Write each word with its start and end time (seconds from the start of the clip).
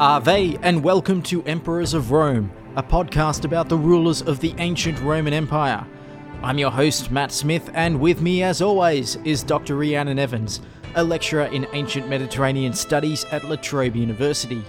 Ave, 0.00 0.56
and 0.62 0.82
welcome 0.82 1.20
to 1.24 1.42
Emperors 1.44 1.92
of 1.92 2.10
Rome, 2.10 2.50
a 2.74 2.82
podcast 2.82 3.44
about 3.44 3.68
the 3.68 3.76
rulers 3.76 4.22
of 4.22 4.40
the 4.40 4.54
ancient 4.56 4.98
Roman 5.02 5.34
Empire. 5.34 5.86
I'm 6.42 6.56
your 6.56 6.70
host, 6.70 7.10
Matt 7.10 7.30
Smith, 7.30 7.68
and 7.74 8.00
with 8.00 8.22
me, 8.22 8.42
as 8.42 8.62
always, 8.62 9.16
is 9.26 9.42
Dr. 9.42 9.76
Rhiannon 9.76 10.18
Evans, 10.18 10.62
a 10.94 11.04
lecturer 11.04 11.44
in 11.52 11.66
ancient 11.74 12.08
Mediterranean 12.08 12.72
studies 12.72 13.26
at 13.26 13.44
La 13.44 13.56
Trobe 13.56 13.94
University. 13.94 14.64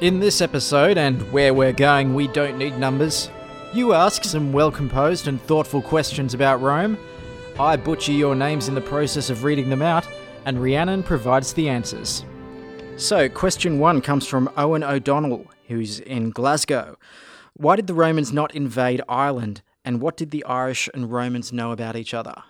In 0.00 0.18
this 0.18 0.40
episode, 0.40 0.96
and 0.96 1.20
where 1.32 1.52
we're 1.52 1.74
going, 1.74 2.14
we 2.14 2.26
don't 2.28 2.56
need 2.56 2.78
numbers, 2.78 3.28
you 3.74 3.92
ask 3.92 4.24
some 4.24 4.54
well 4.54 4.72
composed 4.72 5.28
and 5.28 5.38
thoughtful 5.42 5.82
questions 5.82 6.32
about 6.32 6.62
Rome. 6.62 6.96
I 7.60 7.76
butcher 7.76 8.12
your 8.12 8.34
names 8.34 8.68
in 8.68 8.74
the 8.74 8.80
process 8.80 9.28
of 9.28 9.44
reading 9.44 9.68
them 9.68 9.82
out, 9.82 10.08
and 10.46 10.62
Rhiannon 10.62 11.02
provides 11.02 11.52
the 11.52 11.68
answers. 11.68 12.24
So, 12.96 13.28
question 13.28 13.78
one 13.80 14.00
comes 14.00 14.26
from 14.26 14.48
Owen 14.56 14.84
O'Donnell, 14.84 15.46
who's 15.66 15.98
in 15.98 16.30
Glasgow. 16.30 16.96
Why 17.54 17.76
did 17.76 17.88
the 17.88 17.94
Romans 17.94 18.32
not 18.32 18.54
invade 18.54 19.02
Ireland, 19.08 19.62
and 19.84 20.00
what 20.00 20.16
did 20.16 20.30
the 20.30 20.44
Irish 20.44 20.88
and 20.94 21.10
Romans 21.10 21.52
know 21.52 21.72
about 21.72 21.96
each 21.96 22.14
other? 22.14 22.44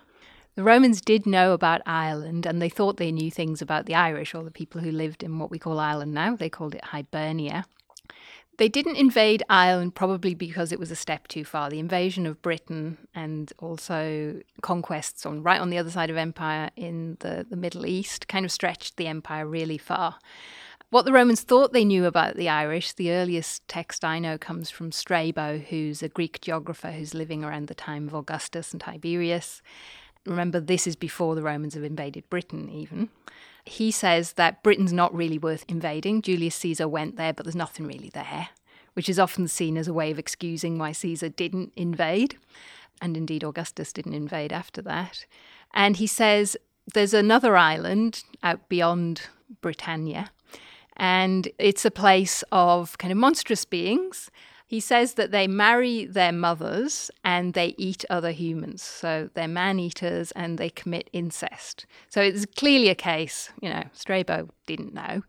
The 0.55 0.63
Romans 0.63 1.01
did 1.01 1.25
know 1.25 1.53
about 1.53 1.81
Ireland 1.87 2.45
and 2.45 2.61
they 2.61 2.69
thought 2.69 2.97
they 2.97 3.11
knew 3.11 3.31
things 3.31 3.59
about 3.59 3.87
the 3.87 3.95
Irish 3.95 4.35
or 4.35 4.43
the 4.43 4.51
people 4.51 4.81
who 4.81 4.91
lived 4.91 5.23
in 5.23 5.39
what 5.39 5.49
we 5.49 5.57
call 5.57 5.79
Ireland 5.79 6.13
now. 6.13 6.35
They 6.35 6.49
called 6.49 6.75
it 6.75 6.85
Hibernia. 6.85 7.65
They 8.57 8.69
didn't 8.69 8.97
invade 8.97 9.41
Ireland 9.49 9.95
probably 9.95 10.35
because 10.35 10.71
it 10.71 10.79
was 10.79 10.91
a 10.91 10.95
step 10.95 11.27
too 11.27 11.43
far. 11.43 11.69
The 11.69 11.79
invasion 11.79 12.27
of 12.27 12.41
Britain 12.41 12.99
and 13.15 13.51
also 13.57 14.41
conquests 14.61 15.25
on 15.25 15.41
right 15.41 15.59
on 15.59 15.71
the 15.71 15.79
other 15.79 15.89
side 15.89 16.11
of 16.11 16.17
empire 16.17 16.69
in 16.75 17.17
the, 17.21 17.45
the 17.49 17.55
Middle 17.55 17.85
East 17.85 18.27
kind 18.27 18.45
of 18.45 18.51
stretched 18.51 18.97
the 18.97 19.07
empire 19.07 19.47
really 19.47 19.79
far. 19.79 20.17
What 20.91 21.05
the 21.05 21.11
Romans 21.11 21.41
thought 21.41 21.73
they 21.73 21.83
knew 21.85 22.05
about 22.05 22.35
the 22.35 22.49
Irish, 22.49 22.93
the 22.93 23.11
earliest 23.11 23.67
text 23.67 24.05
I 24.05 24.19
know 24.19 24.37
comes 24.37 24.69
from 24.69 24.91
Strabo, 24.91 25.57
who's 25.57 26.03
a 26.03 26.09
Greek 26.09 26.39
geographer 26.39 26.91
who's 26.91 27.15
living 27.15 27.43
around 27.43 27.67
the 27.67 27.73
time 27.73 28.07
of 28.07 28.13
Augustus 28.13 28.71
and 28.71 28.79
Tiberius. 28.79 29.63
Remember, 30.27 30.59
this 30.59 30.85
is 30.85 30.95
before 30.95 31.33
the 31.33 31.41
Romans 31.41 31.73
have 31.73 31.83
invaded 31.83 32.29
Britain, 32.29 32.69
even. 32.69 33.09
He 33.65 33.91
says 33.91 34.33
that 34.33 34.61
Britain's 34.63 34.93
not 34.93 35.13
really 35.15 35.37
worth 35.37 35.65
invading. 35.67 36.21
Julius 36.21 36.55
Caesar 36.55 36.87
went 36.87 37.15
there, 37.15 37.33
but 37.33 37.45
there's 37.45 37.55
nothing 37.55 37.87
really 37.87 38.09
there, 38.09 38.49
which 38.93 39.07
is 39.07 39.19
often 39.19 39.47
seen 39.47 39.77
as 39.77 39.87
a 39.87 39.93
way 39.93 40.11
of 40.11 40.19
excusing 40.19 40.77
why 40.77 40.91
Caesar 40.91 41.29
didn't 41.29 41.71
invade. 41.75 42.37
And 43.01 43.15
indeed, 43.15 43.43
Augustus 43.43 43.93
didn't 43.93 44.13
invade 44.13 44.51
after 44.51 44.81
that. 44.83 45.25
And 45.73 45.97
he 45.97 46.07
says 46.07 46.57
there's 46.93 47.13
another 47.13 47.55
island 47.55 48.23
out 48.43 48.67
beyond 48.69 49.23
Britannia, 49.61 50.31
and 50.97 51.47
it's 51.57 51.85
a 51.85 51.91
place 51.91 52.43
of 52.51 52.97
kind 52.97 53.11
of 53.11 53.17
monstrous 53.17 53.65
beings 53.65 54.29
he 54.73 54.79
says 54.79 55.13
that 55.13 55.29
they 55.29 55.45
marry 55.45 56.03
their 56.03 56.31
mothers 56.31 57.11
and 57.23 57.53
they 57.53 57.75
eat 57.77 58.05
other 58.09 58.31
humans. 58.31 58.81
So 58.81 59.29
they're 59.35 59.47
man 59.47 59.77
eaters 59.77 60.31
and 60.31 60.57
they 60.57 60.71
commit 60.71 61.11
incest. 61.13 61.85
So 62.09 62.23
it's 62.23 62.47
clearly 62.47 62.89
a 62.89 62.95
case, 62.95 63.51
you 63.61 63.69
know, 63.69 63.83
Strabo 63.93 64.49
didn't 64.65 64.91
know 64.91 65.21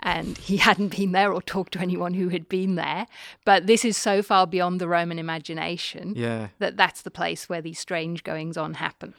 and 0.00 0.36
he 0.36 0.56
hadn't 0.68 0.96
been 0.96 1.12
there 1.12 1.32
or 1.32 1.40
talked 1.40 1.74
to 1.74 1.78
anyone 1.78 2.14
who 2.14 2.30
had 2.30 2.48
been 2.48 2.74
there. 2.74 3.06
But 3.44 3.68
this 3.68 3.84
is 3.84 3.96
so 3.96 4.20
far 4.20 4.48
beyond 4.48 4.80
the 4.80 4.88
Roman 4.88 5.20
imagination 5.20 6.14
yeah. 6.16 6.48
that 6.58 6.76
that's 6.76 7.02
the 7.02 7.12
place 7.12 7.48
where 7.48 7.62
these 7.62 7.78
strange 7.78 8.24
goings 8.24 8.56
on 8.56 8.74
happen. 8.74 9.14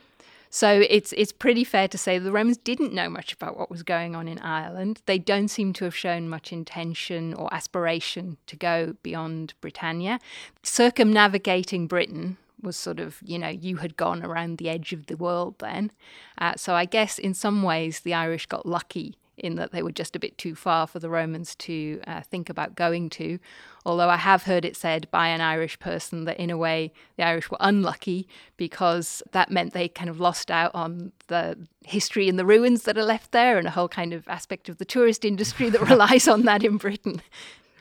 So 0.50 0.84
it's 0.90 1.14
it's 1.14 1.32
pretty 1.32 1.64
fair 1.64 1.88
to 1.88 1.98
say 1.98 2.18
the 2.18 2.32
Romans 2.32 2.58
didn't 2.58 2.94
know 2.94 3.10
much 3.10 3.34
about 3.34 3.58
what 3.58 3.70
was 3.70 3.84
going 3.84 4.16
on 4.16 4.28
in 4.28 4.40
Ireland. 4.40 5.02
They 5.06 5.20
don't 5.20 5.48
seem 5.48 5.74
to 5.74 5.86
have 5.86 5.96
shown 5.96 6.28
much 6.28 6.52
intention 6.52 7.34
or 7.36 7.54
aspiration 7.54 8.38
to 8.48 8.56
go 8.56 8.96
beyond 9.04 9.54
Britannia. 9.62 10.20
Circumnavigating 10.64 11.88
Britain 11.88 12.38
was 12.62 12.76
sort 12.76 13.00
of, 13.00 13.18
you 13.24 13.40
know, 13.40 13.48
you 13.48 13.78
had 13.78 13.96
gone 13.96 14.24
around 14.24 14.58
the 14.58 14.70
edge 14.70 14.92
of 14.92 15.06
the 15.06 15.16
world 15.16 15.56
then. 15.60 15.92
Uh, 16.38 16.54
so 16.58 16.74
I 16.74 16.86
guess 16.86 17.18
in 17.18 17.34
some 17.34 17.64
ways 17.64 18.02
the 18.02 18.14
Irish 18.14 18.48
got 18.48 18.66
lucky 18.66 19.16
in 19.40 19.56
that 19.56 19.72
they 19.72 19.82
were 19.82 19.92
just 19.92 20.16
a 20.16 20.20
bit 20.20 20.38
too 20.38 20.56
far 20.56 20.88
for 20.88 21.00
the 21.00 21.10
Romans 21.10 21.56
to 21.56 22.02
uh, 22.08 22.22
think 22.22 22.50
about 22.50 22.76
going 22.76 23.10
to. 23.12 23.40
Although 23.86 24.10
I 24.10 24.18
have 24.18 24.44
heard 24.44 24.66
it 24.66 24.76
said 24.76 25.10
by 25.12 25.30
an 25.30 25.42
Irish 25.42 25.80
person 25.80 26.26
that 26.26 26.40
in 26.40 26.50
a 26.50 26.58
way 26.58 26.92
the 27.18 27.26
Irish 27.26 27.50
were 27.50 27.58
unlucky 27.60 28.28
because 28.58 29.24
that 29.32 29.52
meant 29.52 29.74
they 29.74 29.88
kind 29.88 30.10
of 30.10 30.20
lost 30.20 30.52
out 30.52 30.72
on 30.74 31.12
the 31.28 31.58
history 31.86 32.30
and 32.30 32.38
the 32.38 32.46
ruins 32.46 32.84
that 32.84 32.98
are 32.98 33.06
left 33.06 33.32
there 33.32 33.58
and 33.58 33.68
a 33.68 33.72
whole 33.72 33.88
kind 33.88 34.14
of 34.14 34.28
aspect 34.28 34.70
of 34.70 34.78
the 34.78 34.86
tourist 34.86 35.24
industry 35.24 35.70
that 35.70 35.82
relies 35.90 36.28
on 36.28 36.44
that 36.44 36.64
in 36.64 36.78
Britain. 36.78 37.22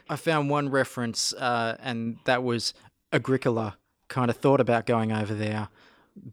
I 0.09 0.17
found 0.17 0.49
one 0.49 0.71
reference, 0.71 1.35
uh, 1.35 1.77
and 1.81 2.17
that 2.25 2.43
was 2.43 2.73
Agricola 3.13 3.77
kind 4.09 4.31
of 4.31 4.37
thought 4.37 4.61
about 4.61 4.87
going 4.87 5.13
over 5.13 5.35
there, 5.35 5.69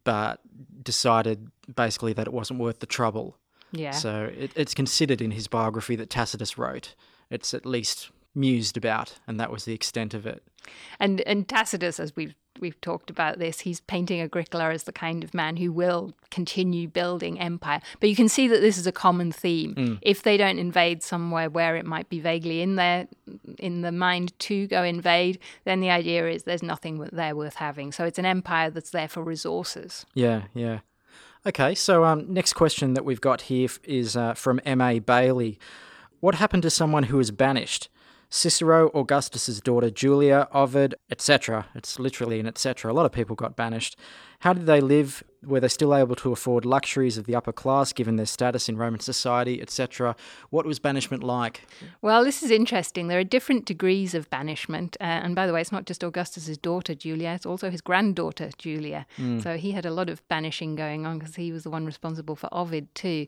but 0.03 0.39
decided 0.81 1.51
basically 1.73 2.13
that 2.13 2.27
it 2.27 2.33
wasn't 2.33 2.59
worth 2.59 2.79
the 2.79 2.85
trouble 2.85 3.37
yeah. 3.75 3.91
So 3.91 4.31
it, 4.37 4.51
it's 4.55 4.73
considered 4.73 5.21
in 5.21 5.31
his 5.31 5.47
biography 5.47 5.95
that 5.95 6.09
Tacitus 6.09 6.57
wrote. 6.57 6.95
It's 7.29 7.53
at 7.53 7.65
least 7.65 8.11
mused 8.33 8.77
about, 8.77 9.15
and 9.27 9.39
that 9.39 9.51
was 9.51 9.65
the 9.65 9.73
extent 9.73 10.13
of 10.13 10.25
it. 10.25 10.43
And 10.99 11.21
and 11.21 11.47
Tacitus, 11.47 11.99
as 11.99 12.15
we've 12.15 12.35
we've 12.59 12.79
talked 12.81 13.09
about 13.09 13.39
this, 13.39 13.61
he's 13.61 13.81
painting 13.81 14.21
Agricola 14.21 14.71
as 14.71 14.83
the 14.83 14.91
kind 14.91 15.23
of 15.23 15.33
man 15.33 15.57
who 15.57 15.71
will 15.71 16.13
continue 16.31 16.87
building 16.87 17.39
empire. 17.39 17.81
But 17.99 18.09
you 18.09 18.15
can 18.15 18.29
see 18.29 18.47
that 18.47 18.61
this 18.61 18.77
is 18.77 18.87
a 18.87 18.91
common 18.91 19.31
theme. 19.31 19.75
Mm. 19.75 19.99
If 20.01 20.23
they 20.23 20.37
don't 20.37 20.59
invade 20.59 21.03
somewhere 21.03 21.49
where 21.49 21.75
it 21.75 21.85
might 21.85 22.09
be 22.09 22.19
vaguely 22.19 22.61
in 22.61 22.75
their 22.75 23.07
in 23.59 23.81
the 23.81 23.91
mind 23.91 24.37
to 24.39 24.67
go 24.67 24.83
invade, 24.83 25.39
then 25.65 25.79
the 25.79 25.89
idea 25.89 26.27
is 26.27 26.43
there's 26.43 26.63
nothing 26.63 27.07
there 27.11 27.35
worth 27.35 27.55
having. 27.55 27.91
So 27.91 28.05
it's 28.05 28.19
an 28.19 28.25
empire 28.25 28.69
that's 28.69 28.91
there 28.91 29.07
for 29.07 29.23
resources. 29.23 30.05
Yeah, 30.13 30.43
yeah. 30.53 30.79
Okay, 31.47 31.75
so 31.75 32.03
um, 32.03 32.25
next 32.33 32.53
question 32.53 32.95
that 32.95 33.05
we've 33.05 33.21
got 33.21 33.41
here 33.41 33.69
is 33.83 34.17
uh, 34.17 34.33
from 34.33 34.59
M.A. 34.65 34.97
Bailey. 34.97 35.59
What 36.19 36.33
happened 36.33 36.63
to 36.63 36.71
someone 36.71 37.03
who 37.03 37.17
was 37.17 37.29
banished? 37.29 37.87
Cicero, 38.31 38.89
Augustus's 38.95 39.61
daughter 39.61 39.91
Julia, 39.91 40.47
Ovid, 40.51 40.95
etc. 41.11 41.67
It's 41.75 41.99
literally 41.99 42.39
an 42.39 42.47
etc. 42.47 42.91
A 42.91 42.95
lot 42.95 43.05
of 43.05 43.11
people 43.11 43.35
got 43.35 43.55
banished. 43.55 43.95
How 44.39 44.53
did 44.53 44.65
they 44.65 44.81
live? 44.81 45.23
Were 45.45 45.59
they 45.59 45.67
still 45.67 45.95
able 45.95 46.15
to 46.15 46.31
afford 46.31 46.65
luxuries 46.65 47.17
of 47.17 47.25
the 47.25 47.35
upper 47.35 47.51
class 47.51 47.93
given 47.93 48.15
their 48.15 48.25
status 48.25 48.67
in 48.69 48.77
Roman 48.77 48.99
society, 48.99 49.61
etc.? 49.61 50.15
What 50.49 50.65
was 50.65 50.79
banishment 50.79 51.23
like? 51.23 51.67
Well, 52.01 52.23
this 52.23 52.43
is 52.43 52.51
interesting. 52.51 53.07
There 53.07 53.19
are 53.19 53.23
different 53.23 53.65
degrees 53.65 54.13
of 54.13 54.29
banishment. 54.29 54.97
Uh, 54.99 55.03
and 55.03 55.35
by 55.35 55.47
the 55.47 55.53
way, 55.53 55.61
it's 55.61 55.71
not 55.71 55.85
just 55.85 56.03
Augustus's 56.03 56.57
daughter, 56.57 56.95
Julia, 56.95 57.29
it's 57.29 57.45
also 57.45 57.69
his 57.69 57.81
granddaughter, 57.81 58.49
Julia. 58.57 59.05
Mm. 59.17 59.41
So 59.41 59.57
he 59.57 59.71
had 59.71 59.85
a 59.85 59.91
lot 59.91 60.09
of 60.09 60.27
banishing 60.27 60.75
going 60.75 61.05
on 61.05 61.19
because 61.19 61.35
he 61.35 61.51
was 61.51 61.63
the 61.63 61.69
one 61.69 61.85
responsible 61.85 62.35
for 62.35 62.49
Ovid, 62.51 62.93
too. 62.95 63.27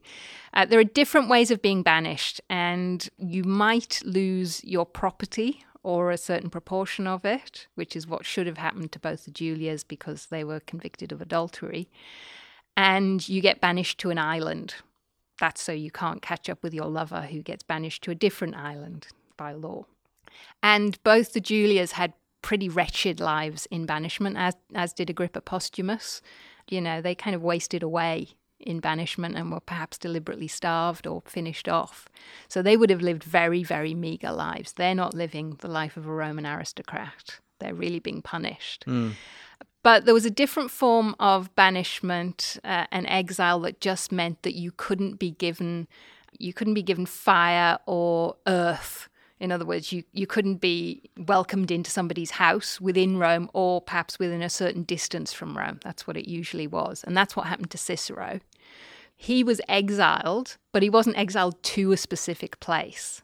Uh, 0.53 0.65
there 0.65 0.79
are 0.79 0.83
different 0.83 1.29
ways 1.29 1.51
of 1.51 1.61
being 1.61 1.83
banished, 1.83 2.41
and 2.49 3.09
you 3.17 3.43
might 3.43 4.01
lose 4.05 4.63
your 4.63 4.85
property 4.85 5.63
or 5.87 6.11
a 6.11 6.17
certain 6.17 6.49
proportion 6.49 7.07
of 7.07 7.23
it, 7.23 7.65
which 7.75 7.95
is 7.95 8.05
what 8.05 8.25
should 8.25 8.45
have 8.45 8.57
happened 8.57 8.91
to 8.91 8.99
both 8.99 9.23
the 9.23 9.31
Julias 9.31 9.85
because 9.85 10.25
they 10.25 10.43
were 10.43 10.59
convicted 10.59 11.13
of 11.13 11.21
adultery. 11.21 11.87
And 12.75 13.27
you 13.29 13.39
get 13.39 13.61
banished 13.61 13.97
to 13.99 14.09
an 14.09 14.17
island. 14.17 14.75
That's 15.39 15.61
so 15.61 15.71
you 15.71 15.89
can't 15.89 16.21
catch 16.21 16.49
up 16.49 16.61
with 16.61 16.73
your 16.73 16.87
lover 16.87 17.21
who 17.21 17.41
gets 17.41 17.63
banished 17.63 18.03
to 18.03 18.11
a 18.11 18.15
different 18.15 18.57
island 18.57 19.07
by 19.37 19.53
law. 19.53 19.85
And 20.61 21.01
both 21.05 21.31
the 21.31 21.39
Julias 21.39 21.93
had 21.93 22.11
pretty 22.41 22.67
wretched 22.67 23.21
lives 23.21 23.65
in 23.71 23.85
banishment, 23.85 24.35
as, 24.37 24.57
as 24.75 24.91
did 24.91 25.09
Agrippa 25.09 25.39
Posthumus. 25.39 26.21
You 26.67 26.81
know, 26.81 27.01
they 27.01 27.15
kind 27.15 27.33
of 27.33 27.41
wasted 27.41 27.81
away 27.81 28.35
in 28.59 28.79
banishment 28.79 29.35
and 29.35 29.51
were 29.51 29.59
perhaps 29.59 29.97
deliberately 29.97 30.47
starved 30.47 31.05
or 31.05 31.21
finished 31.25 31.67
off. 31.67 32.07
So 32.47 32.61
they 32.61 32.77
would 32.77 32.89
have 32.89 33.01
lived 33.01 33.23
very, 33.23 33.63
very 33.63 33.93
meagre 33.93 34.31
lives. 34.31 34.73
They're 34.73 34.95
not 34.95 35.13
living 35.13 35.57
the 35.59 35.67
life 35.67 35.97
of 35.97 36.07
a 36.07 36.11
Roman 36.11 36.45
aristocrat, 36.45 37.39
they're 37.59 37.75
really 37.75 37.99
being 37.99 38.21
punished. 38.21 38.85
Mm. 38.87 39.13
But 39.83 40.05
there 40.05 40.13
was 40.13 40.25
a 40.25 40.31
different 40.31 40.69
form 40.69 41.15
of 41.19 41.55
banishment 41.55 42.57
uh, 42.63 42.87
and 42.91 43.07
exile 43.07 43.59
that 43.61 43.79
just 43.79 44.11
meant 44.11 44.43
that 44.43 44.53
you 44.53 44.71
couldn't 44.75 45.17
be 45.17 45.31
given 45.31 45.87
you 46.39 46.53
couldn't 46.53 46.73
be 46.73 46.83
given 46.83 47.05
fire 47.05 47.79
or 47.85 48.35
earth 48.45 49.09
in 49.39 49.51
other 49.51 49.65
words, 49.65 49.91
you, 49.91 50.03
you 50.13 50.25
couldn't 50.25 50.55
be 50.55 51.09
welcomed 51.17 51.69
into 51.69 51.91
somebody's 51.91 52.31
house 52.31 52.81
within 52.81 53.17
Rome 53.17 53.49
or 53.53 53.81
perhaps 53.81 54.17
within 54.17 54.41
a 54.41 54.49
certain 54.49 54.83
distance 54.83 55.31
from 55.31 55.57
Rome. 55.57 55.79
That's 55.83 56.07
what 56.07 56.17
it 56.17 56.27
usually 56.27 56.65
was. 56.65 57.03
And 57.03 57.15
that's 57.15 57.35
what 57.35 57.45
happened 57.45 57.69
to 57.71 57.77
Cicero. 57.77 58.39
He 59.15 59.43
was 59.43 59.61
exiled, 59.67 60.57
but 60.71 60.83
he 60.83 60.89
wasn't 60.89 61.17
exiled 61.17 61.61
to 61.63 61.91
a 61.91 61.97
specific 61.97 62.59
place. 62.59 63.21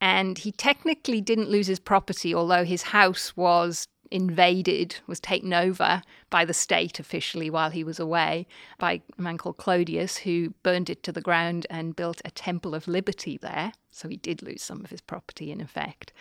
And 0.00 0.38
he 0.38 0.52
technically 0.52 1.20
didn't 1.20 1.48
lose 1.48 1.68
his 1.68 1.78
property, 1.78 2.34
although 2.34 2.64
his 2.64 2.82
house 2.82 3.36
was 3.36 3.86
invaded, 4.12 4.96
was 5.06 5.18
taken 5.18 5.52
over 5.52 6.02
by 6.30 6.44
the 6.44 6.54
state 6.54 7.00
officially 7.00 7.50
while 7.50 7.70
he 7.70 7.82
was 7.82 7.98
away 7.98 8.46
by 8.78 9.00
a 9.18 9.22
man 9.22 9.38
called 9.38 9.56
Clodius, 9.56 10.18
who 10.18 10.54
burned 10.62 10.90
it 10.90 11.02
to 11.02 11.12
the 11.12 11.20
ground 11.20 11.66
and 11.70 11.96
built 11.96 12.20
a 12.24 12.30
Temple 12.30 12.74
of 12.74 12.86
Liberty 12.86 13.38
there. 13.38 13.72
So 13.90 14.08
he 14.08 14.16
did 14.16 14.42
lose 14.42 14.62
some 14.62 14.84
of 14.84 14.90
his 14.90 15.00
property 15.00 15.50
in 15.50 15.60
effect. 15.60 16.12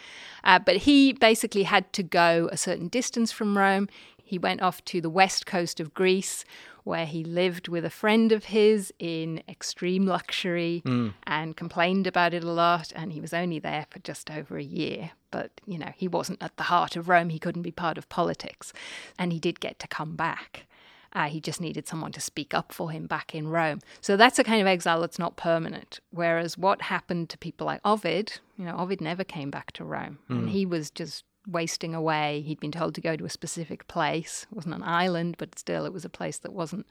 Uh, 0.43 0.59
but 0.59 0.77
he 0.77 1.13
basically 1.13 1.63
had 1.63 1.91
to 1.93 2.03
go 2.03 2.49
a 2.51 2.57
certain 2.57 2.88
distance 2.88 3.31
from 3.31 3.57
Rome. 3.57 3.88
He 4.23 4.37
went 4.37 4.61
off 4.61 4.83
to 4.85 5.01
the 5.01 5.09
west 5.09 5.45
coast 5.45 5.79
of 5.79 5.94
Greece, 5.94 6.45
where 6.83 7.06
he 7.06 7.24
lived 7.24 7.68
with 7.68 7.86
a 7.86 7.89
friend 7.89 8.31
of 8.31 8.45
his 8.45 8.94
in 9.00 9.44
extreme 9.48 10.06
luxury 10.06 10.81
mm. 10.86 11.13
and 11.25 11.56
complained 11.56 12.07
about 12.07 12.33
it 12.33 12.44
a 12.44 12.51
lot. 12.51 12.92
And 12.95 13.13
he 13.13 13.22
was 13.22 13.33
only 13.33 13.60
there 13.60 13.86
for 13.89 14.00
just 14.00 14.30
over 14.30 14.57
a 14.57 14.63
year. 14.63 15.12
But, 15.30 15.51
you 15.66 15.78
know, 15.78 15.94
he 15.95 16.07
wasn't 16.07 16.44
at 16.44 16.57
the 16.57 16.63
heart 16.63 16.95
of 16.95 17.07
Rome. 17.07 17.30
He 17.30 17.39
couldn't 17.39 17.62
be 17.62 17.72
part 17.72 17.98
of 17.98 18.10
politics. 18.10 18.74
And 19.18 19.31
he 19.31 19.39
did 19.39 19.60
get 19.60 19.80
to 19.80 19.88
come 19.88 20.16
back. 20.16 20.66
Uh, 21.13 21.28
he 21.28 21.42
just 21.42 21.60
needed 21.60 21.88
someone 21.88 22.12
to 22.13 22.22
speak 22.22 22.54
up 22.54 22.72
for 22.72 22.89
him 22.89 23.06
back 23.06 23.36
in 23.36 23.50
Rome. 23.50 23.81
So 24.00 24.16
that's 24.16 24.39
a 24.39 24.44
kind 24.45 24.62
of 24.62 24.68
exile 24.68 25.01
that's 25.01 25.19
not 25.19 25.36
permanent. 25.36 26.00
Whereas 26.10 26.57
what 26.57 26.83
happened 26.83 27.30
to 27.30 27.38
people 27.38 27.68
like 27.68 27.81
Ovid, 27.83 28.39
you 28.57 28.66
know, 28.66 28.78
Ovid 28.78 29.01
never 29.01 29.25
came 29.25 29.51
back 29.51 29.72
to 29.74 29.83
Rome. 29.83 30.19
Mm. 30.30 30.38
And 30.38 30.50
he 30.50 30.66
was 30.66 30.89
just 30.89 31.25
wasting 31.47 31.95
away. 31.95 32.41
He'd 32.41 32.59
been 32.59 32.71
told 32.71 32.95
to 32.95 33.01
go 33.01 33.15
to 33.15 33.25
a 33.25 33.29
specific 33.29 33.88
place. 33.88 34.45
It 34.51 34.55
wasn't 34.55 34.75
an 34.75 34.83
island, 34.83 35.35
but 35.38 35.57
still, 35.57 35.85
it 35.85 35.93
was 35.93 36.05
a 36.05 36.09
place 36.09 36.38
that 36.39 36.53
wasn't 36.53 36.85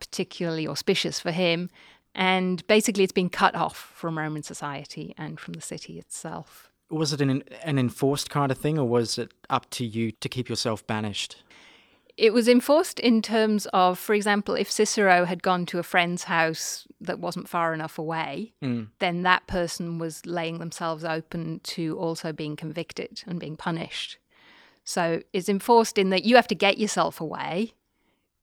particularly 0.00 0.66
auspicious 0.66 1.20
for 1.20 1.30
him. 1.30 1.70
And 2.14 2.66
basically, 2.66 3.04
it's 3.04 3.12
been 3.12 3.30
cut 3.30 3.54
off 3.54 3.76
from 3.76 4.18
Roman 4.18 4.42
society 4.42 5.14
and 5.16 5.40
from 5.40 5.54
the 5.54 5.60
city 5.60 5.98
itself. 5.98 6.70
Was 6.90 7.12
it 7.12 7.22
an, 7.22 7.42
an 7.62 7.78
enforced 7.78 8.28
kind 8.28 8.52
of 8.52 8.58
thing, 8.58 8.78
or 8.78 8.86
was 8.86 9.16
it 9.16 9.32
up 9.48 9.70
to 9.70 9.84
you 9.84 10.12
to 10.12 10.28
keep 10.28 10.48
yourself 10.48 10.86
banished? 10.86 11.42
It 12.16 12.32
was 12.32 12.46
enforced 12.46 13.00
in 13.00 13.22
terms 13.22 13.66
of, 13.72 13.98
for 13.98 14.14
example, 14.14 14.54
if 14.54 14.70
Cicero 14.70 15.24
had 15.24 15.42
gone 15.42 15.64
to 15.66 15.78
a 15.78 15.82
friend's 15.82 16.24
house 16.24 16.86
that 17.00 17.18
wasn't 17.18 17.48
far 17.48 17.72
enough 17.72 17.98
away, 17.98 18.52
mm. 18.62 18.88
then 18.98 19.22
that 19.22 19.46
person 19.46 19.98
was 19.98 20.26
laying 20.26 20.58
themselves 20.58 21.04
open 21.04 21.60
to 21.64 21.98
also 21.98 22.32
being 22.32 22.54
convicted 22.54 23.22
and 23.26 23.40
being 23.40 23.56
punished. 23.56 24.18
So 24.84 25.22
it's 25.32 25.48
enforced 25.48 25.96
in 25.96 26.10
that 26.10 26.24
you 26.24 26.36
have 26.36 26.48
to 26.48 26.54
get 26.54 26.78
yourself 26.78 27.20
away. 27.20 27.74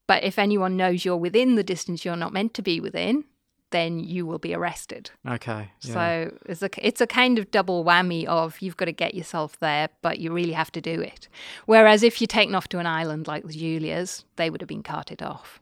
But 0.08 0.24
if 0.24 0.40
anyone 0.40 0.76
knows 0.76 1.06
you're 1.06 1.18
within 1.18 1.56
the 1.56 1.64
distance 1.64 2.04
you're 2.04 2.16
not 2.16 2.34
meant 2.34 2.56
to 2.56 2.64
be 2.64 2.80
within, 2.80 3.26
then 3.72 4.00
you 4.00 4.26
will 4.26 4.40
be 4.40 4.54
arrested. 4.54 5.12
Okay. 5.28 5.72
Yeah. 5.82 5.94
So 5.94 6.38
it's 6.46 6.62
a 6.62 6.70
it's 6.78 7.02
a 7.02 7.08
kind 7.08 7.40
of 7.40 7.52
double 7.52 7.84
whammy 7.84 8.26
of 8.26 8.60
you've 8.62 8.78
got 8.78 8.86
to 8.86 8.92
get 8.92 9.14
yourself 9.14 9.60
there, 9.60 9.90
but 10.02 10.20
you 10.20 10.32
really 10.32 10.54
have 10.54 10.72
to 10.74 10.82
do 10.82 11.02
it. 11.02 11.28
Whereas 11.66 12.04
if 12.04 12.22
you're 12.22 12.28
taken 12.28 12.56
off 12.56 12.68
to 12.70 12.80
an 12.80 12.88
island 12.88 13.28
like 13.28 13.46
the 13.46 13.54
Julias, 13.54 14.26
they 14.36 14.50
would 14.50 14.62
have 14.62 14.68
been 14.68 14.84
carted 14.84 15.22
off. 15.22 15.60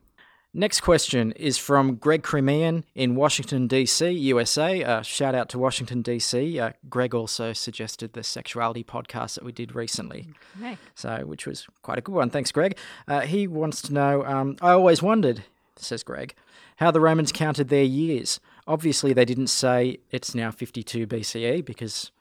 Next 0.54 0.82
question 0.82 1.34
is 1.34 1.60
from 1.60 1.98
Greg 1.98 2.24
Crimean 2.24 2.84
in 2.96 3.16
Washington, 3.16 3.68
D.C., 3.68 4.10
USA. 4.10 4.84
Uh, 4.84 5.02
shout 5.04 5.36
out 5.36 5.50
to 5.50 5.60
Washington, 5.60 6.02
D.C. 6.02 6.60
Uh, 6.60 6.72
Greg 6.90 7.14
also 7.14 7.54
suggested 7.54 8.14
the 8.14 8.24
sexuality 8.24 8.84
podcast 8.84 9.36
that 9.36 9.44
we 9.44 9.52
did 9.52 9.76
recently, 9.76 10.30
okay. 10.58 10.78
so 10.96 11.18
which 11.26 11.46
was 11.46 11.68
quite 11.84 12.00
a 12.00 12.02
good 12.02 12.16
one. 12.16 12.32
Thanks, 12.32 12.52
Greg. 12.52 12.76
Uh, 13.08 13.22
he 13.22 13.46
wants 13.46 13.84
to 13.84 13.94
know 13.94 14.24
um, 14.24 14.56
I 14.60 14.72
always 14.72 15.04
wondered, 15.04 15.44
says 15.86 16.04
Greg, 16.04 16.36
how 16.78 16.92
the 16.92 17.00
Romans 17.00 17.32
counted 17.32 17.70
their 17.70 17.84
years. 17.84 18.40
Obviously, 18.68 19.14
they 19.14 19.26
didn't 19.26 19.48
say 19.48 20.00
it's 20.12 20.36
now 20.36 20.52
52 20.52 21.08
BCE 21.08 21.66
because, 21.66 22.12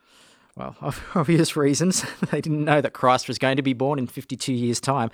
well, 0.57 0.77
obvious 1.15 1.57
reasons. 1.57 2.05
they 2.31 2.41
didn't 2.41 2.65
know 2.65 2.81
that 2.81 2.93
Christ 2.93 3.29
was 3.29 3.39
going 3.39 3.57
to 3.57 3.63
be 3.63 3.73
born 3.73 3.99
in 3.99 4.07
52 4.07 4.53
years' 4.53 4.81
time. 4.81 5.11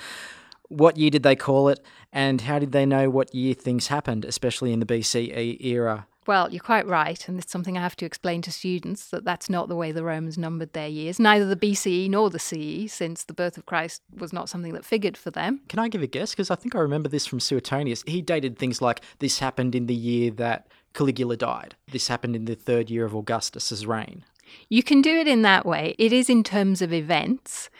What 0.69 0.97
year 0.97 1.11
did 1.11 1.23
they 1.23 1.37
call 1.37 1.69
it, 1.69 1.85
and 2.13 2.43
how 2.43 2.59
did 2.59 2.73
they 2.73 2.87
know 2.87 3.11
what 3.11 3.35
year 3.35 3.53
things 3.55 3.89
happened, 3.89 4.25
especially 4.25 4.73
in 4.73 4.81
the 4.81 4.87
BCE 4.87 5.63
era? 5.63 6.07
Well, 6.25 6.53
you're 6.53 6.61
quite 6.61 6.87
right, 6.87 7.29
and 7.29 7.39
it's 7.39 7.51
something 7.51 7.77
I 7.77 7.83
have 7.83 7.97
to 7.97 8.07
explain 8.07 8.43
to 8.43 8.53
students 8.53 9.09
that 9.11 9.25
that's 9.25 9.51
not 9.51 9.69
the 9.69 9.75
way 9.75 9.91
the 9.91 10.05
Romans 10.05 10.39
numbered 10.39 10.73
their 10.73 10.87
years, 10.87 11.19
neither 11.19 11.45
the 11.47 11.57
BCE 11.57 12.09
nor 12.09 12.31
the 12.31 12.39
CE, 12.39 12.93
since 12.93 13.25
the 13.25 13.35
birth 13.35 13.59
of 13.59 13.67
Christ 13.67 14.03
was 14.17 14.33
not 14.33 14.49
something 14.49 14.73
that 14.75 14.85
figured 14.85 15.17
for 15.17 15.33
them. 15.33 15.63
Can 15.69 15.81
I 15.81 15.89
give 15.89 16.03
a 16.03 16.07
guess? 16.07 16.31
Because 16.31 16.51
I 16.51 16.55
think 16.55 16.77
I 16.77 16.79
remember 16.79 17.09
this 17.09 17.27
from 17.27 17.41
Suetonius. 17.41 18.05
He 18.07 18.23
dated 18.23 18.57
things 18.57 18.81
like 18.81 19.01
this 19.19 19.41
happened 19.41 19.75
in 19.75 19.87
the 19.87 19.95
year 19.95 20.31
that 20.33 20.69
Caligula 20.95 21.37
died, 21.37 21.75
this 21.91 22.09
happened 22.09 22.37
in 22.37 22.45
the 22.45 22.55
third 22.55 22.89
year 22.89 23.05
of 23.05 23.17
Augustus's 23.17 23.85
reign. 23.85 24.25
You 24.69 24.83
can 24.83 25.03
do 25.03 25.17
it 25.17 25.27
in 25.27 25.43
that 25.43 25.67
way. 25.67 25.97
It 25.99 26.13
is 26.13 26.29
in 26.29 26.45
terms 26.45 26.83
of 26.83 26.93
events, 26.93 27.71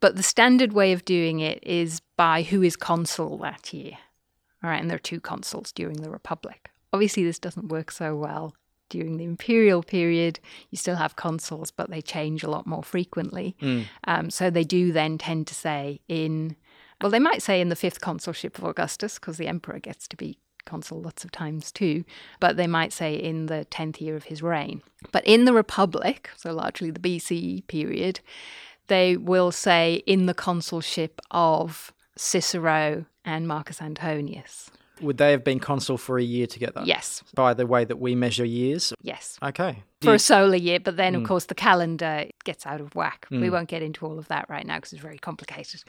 but 0.00 0.16
the 0.16 0.22
standard 0.22 0.72
way 0.72 0.92
of 0.92 1.04
doing 1.04 1.38
it 1.38 1.60
is 1.62 2.00
by 2.16 2.42
who 2.42 2.62
is 2.62 2.74
consul 2.74 3.38
that 3.38 3.72
year. 3.72 3.98
All 4.64 4.70
right, 4.70 4.80
and 4.80 4.90
there 4.90 4.96
are 4.96 5.00
two 5.00 5.20
consuls 5.20 5.70
during 5.70 5.98
the 5.98 6.10
Republic. 6.10 6.71
Obviously, 6.92 7.24
this 7.24 7.38
doesn't 7.38 7.68
work 7.68 7.90
so 7.90 8.14
well 8.14 8.54
during 8.88 9.16
the 9.16 9.24
imperial 9.24 9.82
period. 9.82 10.38
You 10.70 10.76
still 10.76 10.96
have 10.96 11.16
consuls, 11.16 11.70
but 11.70 11.90
they 11.90 12.02
change 12.02 12.42
a 12.42 12.50
lot 12.50 12.66
more 12.66 12.82
frequently. 12.82 13.56
Mm. 13.60 13.86
Um, 14.04 14.30
so 14.30 14.50
they 14.50 14.64
do 14.64 14.92
then 14.92 15.18
tend 15.18 15.46
to 15.46 15.54
say 15.54 16.00
in, 16.08 16.56
well, 17.00 17.10
they 17.10 17.18
might 17.18 17.42
say 17.42 17.60
in 17.60 17.70
the 17.70 17.76
fifth 17.76 18.00
consulship 18.00 18.58
of 18.58 18.64
Augustus, 18.64 19.18
because 19.18 19.38
the 19.38 19.48
emperor 19.48 19.78
gets 19.78 20.06
to 20.08 20.16
be 20.16 20.38
consul 20.64 21.00
lots 21.00 21.24
of 21.24 21.32
times 21.32 21.72
too, 21.72 22.04
but 22.38 22.56
they 22.56 22.66
might 22.66 22.92
say 22.92 23.14
in 23.14 23.46
the 23.46 23.66
10th 23.70 24.00
year 24.00 24.14
of 24.14 24.24
his 24.24 24.42
reign. 24.42 24.82
But 25.10 25.26
in 25.26 25.44
the 25.44 25.52
Republic, 25.52 26.30
so 26.36 26.52
largely 26.52 26.90
the 26.90 27.00
BCE 27.00 27.66
period, 27.66 28.20
they 28.86 29.16
will 29.16 29.52
say 29.52 30.02
in 30.06 30.26
the 30.26 30.34
consulship 30.34 31.20
of 31.30 31.92
Cicero 32.16 33.06
and 33.24 33.48
Marcus 33.48 33.80
Antonius. 33.80 34.70
Would 35.02 35.18
they 35.18 35.32
have 35.32 35.44
been 35.44 35.58
consul 35.58 35.98
for 35.98 36.18
a 36.18 36.22
year 36.22 36.46
together? 36.46 36.82
Yes. 36.84 37.22
By 37.34 37.54
the 37.54 37.66
way 37.66 37.84
that 37.84 37.98
we 37.98 38.14
measure 38.14 38.44
years? 38.44 38.92
Yes. 39.02 39.38
Okay. 39.42 39.82
For 40.00 40.14
a 40.14 40.18
solar 40.18 40.56
year, 40.56 40.80
but 40.80 40.96
then, 40.96 41.14
of 41.14 41.22
mm. 41.22 41.26
course, 41.26 41.46
the 41.46 41.54
calendar 41.54 42.26
gets 42.44 42.66
out 42.66 42.80
of 42.80 42.94
whack. 42.94 43.26
Mm. 43.30 43.40
We 43.40 43.50
won't 43.50 43.68
get 43.68 43.82
into 43.82 44.06
all 44.06 44.18
of 44.18 44.28
that 44.28 44.48
right 44.48 44.66
now 44.66 44.76
because 44.76 44.92
it's 44.92 45.02
very 45.02 45.18
complicated. 45.18 45.84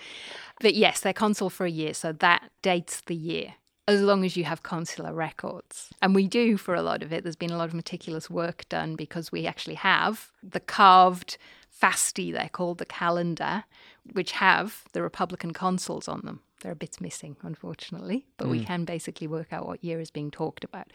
But 0.60 0.76
yes, 0.76 1.00
they're 1.00 1.14
consul 1.14 1.50
for 1.50 1.66
a 1.66 1.72
year, 1.72 1.94
so 1.94 2.12
that 2.12 2.52
dates 2.62 3.02
the 3.02 3.16
year 3.16 3.56
as 3.88 4.02
long 4.02 4.24
as 4.24 4.38
you 4.38 4.46
have 4.46 4.64
consular 4.64 5.14
records. 5.14 5.90
And 6.02 6.16
we 6.16 6.28
do 6.28 6.58
for 6.58 6.74
a 6.74 6.82
lot 6.82 7.04
of 7.04 7.12
it. 7.12 7.24
There's 7.24 7.36
been 7.36 7.52
a 7.52 7.58
lot 7.58 7.68
of 7.68 7.74
meticulous 7.74 8.30
work 8.30 8.68
done 8.70 8.96
because 8.96 9.32
we 9.32 9.46
actually 9.46 9.76
have 9.76 10.32
the 10.42 10.60
carved 10.60 11.38
fasti, 11.70 12.32
they're 12.32 12.50
called 12.50 12.78
the 12.78 12.86
calendar, 12.86 13.66
which 14.12 14.34
have 14.34 14.84
the 14.94 15.02
Republican 15.02 15.54
consuls 15.54 16.08
on 16.08 16.22
them. 16.24 16.42
There 16.62 16.72
are 16.72 16.76
bits 16.76 17.02
missing, 17.02 17.38
unfortunately, 17.42 18.26
but 18.38 18.48
mm. 18.48 18.52
we 18.52 18.64
can 18.64 18.86
basically 18.86 19.28
work 19.28 19.52
out 19.52 19.66
what 19.66 19.84
year 19.84 20.00
is 20.00 20.12
being 20.12 20.32
talked 20.32 20.64
about. 20.64 20.92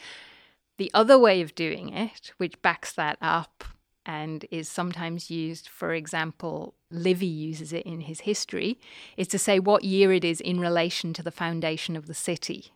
The 0.79 0.91
other 0.95 1.19
way 1.19 1.41
of 1.41 1.55
doing 1.55 1.91
it, 1.91 2.33
which 2.37 2.61
backs 2.63 2.93
that 2.93 3.19
up 3.21 3.65
and 4.07 4.47
is 4.51 4.69
sometimes 4.69 5.31
used, 5.31 5.69
for 5.69 5.93
example, 5.93 6.75
Livy 6.91 7.27
uses 7.27 7.73
it 7.73 7.85
in 7.85 8.03
his 8.03 8.21
history, 8.21 8.81
is 9.17 9.29
to 9.29 9.39
say 9.39 9.59
what 9.59 9.85
year 9.85 10.13
it 10.13 10.25
is 10.25 10.41
in 10.41 10.59
relation 10.61 11.13
to 11.13 11.23
the 11.23 11.31
foundation 11.31 11.97
of 11.97 12.07
the 12.07 12.15
city. 12.15 12.73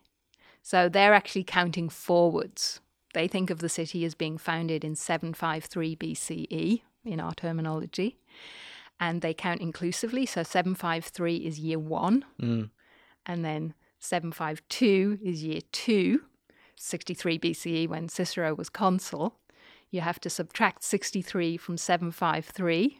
So 0.61 0.87
they're 0.87 1.13
actually 1.13 1.43
counting 1.43 1.89
forwards. 1.89 2.79
They 3.13 3.27
think 3.27 3.49
of 3.49 3.59
the 3.59 3.69
city 3.69 4.05
as 4.05 4.13
being 4.13 4.37
founded 4.37 4.83
in 4.83 4.95
753 4.95 5.95
BCE 5.95 6.81
in 7.03 7.19
our 7.19 7.33
terminology. 7.33 8.17
And 9.05 9.21
they 9.21 9.33
count 9.33 9.61
inclusively. 9.61 10.25
So 10.25 10.43
753 10.43 11.35
is 11.37 11.59
year 11.59 11.79
one. 11.79 12.25
Mm 12.41 12.69
and 13.25 13.43
then 13.43 13.73
752 13.99 15.19
is 15.23 15.43
year 15.43 15.61
2, 15.71 16.21
63 16.75 17.39
BCE 17.39 17.87
when 17.87 18.09
Cicero 18.09 18.53
was 18.53 18.69
consul. 18.69 19.35
You 19.89 20.01
have 20.01 20.19
to 20.21 20.29
subtract 20.29 20.83
63 20.83 21.57
from 21.57 21.77
753, 21.77 22.99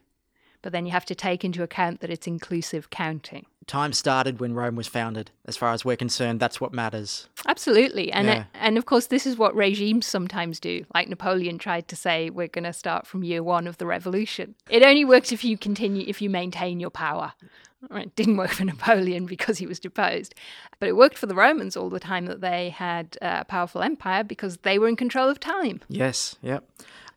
but 0.62 0.72
then 0.72 0.86
you 0.86 0.92
have 0.92 1.06
to 1.06 1.16
take 1.16 1.44
into 1.44 1.64
account 1.64 2.00
that 2.02 2.10
it's 2.10 2.28
inclusive 2.28 2.90
counting. 2.90 3.46
Time 3.68 3.94
started 3.94 4.40
when 4.40 4.54
Rome 4.54 4.76
was 4.76 4.88
founded. 4.88 5.32
As 5.46 5.58
far 5.58 5.74
as 5.74 5.86
we're 5.86 5.96
concerned, 5.96 6.40
that's 6.40 6.60
what 6.60 6.74
matters. 6.74 7.28
Absolutely. 7.48 8.12
And 8.12 8.28
yeah. 8.28 8.44
and 8.54 8.78
of 8.78 8.86
course 8.86 9.08
this 9.08 9.26
is 9.26 9.38
what 9.38 9.56
regimes 9.56 10.06
sometimes 10.06 10.60
do. 10.60 10.86
Like 10.94 11.08
Napoleon 11.08 11.58
tried 11.58 11.88
to 11.90 11.96
say 11.96 12.30
we're 12.30 12.48
going 12.48 12.66
to 12.66 12.74
start 12.74 13.08
from 13.08 13.24
year 13.24 13.44
1 13.44 13.68
of 13.68 13.78
the 13.78 13.86
revolution. 13.86 14.56
It 14.70 14.84
only 14.84 15.06
works 15.06 15.32
if 15.32 15.44
you 15.44 15.58
continue 15.58 16.06
if 16.08 16.22
you 16.22 16.30
maintain 16.30 16.80
your 16.80 16.90
power. 16.90 17.34
It 17.92 18.16
didn't 18.16 18.38
work 18.38 18.52
for 18.52 18.66
Napoleon 18.66 19.26
because 19.26 19.58
he 19.58 19.68
was 19.68 19.80
deposed, 19.80 20.36
but 20.80 20.90
it 20.90 20.96
worked 20.96 21.18
for 21.18 21.26
the 21.26 21.36
Romans 21.36 21.76
all 21.76 21.90
the 21.90 22.00
time 22.00 22.26
that 22.28 22.42
they 22.42 22.70
had 22.70 23.18
uh, 23.22 23.40
a 23.42 23.46
powerful 23.46 23.82
empire 23.82 24.24
because 24.24 24.58
they 24.58 24.80
were 24.80 24.88
in 24.88 24.96
control 24.96 25.30
of 25.30 25.40
time. 25.40 25.82
Yes, 25.88 26.38
yep. 26.42 26.64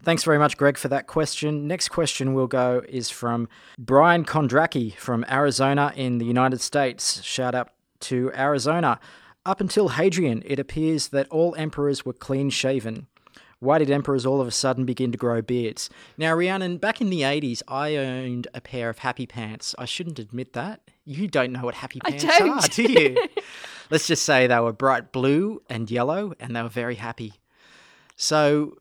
Thanks 0.02 0.24
very 0.24 0.38
much, 0.38 0.56
Greg, 0.56 0.78
for 0.78 0.88
that 0.88 1.06
question. 1.06 1.66
Next 1.66 1.88
question 1.88 2.34
we'll 2.34 2.46
go 2.46 2.82
is 2.88 3.10
from 3.10 3.48
Brian 3.78 4.24
Kondracki 4.24 4.94
from 4.94 5.24
Arizona 5.28 5.92
in 5.96 6.18
the 6.18 6.24
United 6.26 6.60
States. 6.60 7.22
Shout 7.22 7.54
out 7.54 7.70
to 8.00 8.30
Arizona. 8.34 9.00
Up 9.44 9.60
until 9.60 9.88
Hadrian, 9.90 10.42
it 10.44 10.58
appears 10.58 11.08
that 11.08 11.28
all 11.28 11.54
emperors 11.56 12.04
were 12.04 12.12
clean 12.12 12.50
shaven. 12.50 13.06
Why 13.58 13.78
did 13.78 13.90
emperors 13.90 14.26
all 14.26 14.40
of 14.40 14.46
a 14.46 14.50
sudden 14.52 14.84
begin 14.84 15.12
to 15.12 15.18
grow 15.18 15.40
beards? 15.40 15.88
Now, 16.18 16.34
Rhiannon, 16.34 16.76
back 16.76 17.00
in 17.00 17.08
the 17.08 17.22
80s, 17.22 17.62
I 17.66 17.96
owned 17.96 18.48
a 18.52 18.60
pair 18.60 18.90
of 18.90 18.98
Happy 18.98 19.26
Pants. 19.26 19.74
I 19.78 19.86
shouldn't 19.86 20.18
admit 20.18 20.52
that 20.52 20.82
You 21.06 21.28
don't 21.28 21.52
know 21.52 21.62
what 21.62 21.76
happy 21.76 22.00
pants 22.00 22.24
are, 22.24 22.68
do 22.68 22.82
you? 22.82 23.16
Let's 23.90 24.08
just 24.08 24.24
say 24.24 24.48
they 24.48 24.58
were 24.58 24.72
bright 24.72 25.12
blue 25.12 25.62
and 25.70 25.88
yellow, 25.88 26.34
and 26.40 26.54
they 26.54 26.62
were 26.62 26.68
very 26.68 26.96
happy. 26.96 27.34
So, 28.16 28.78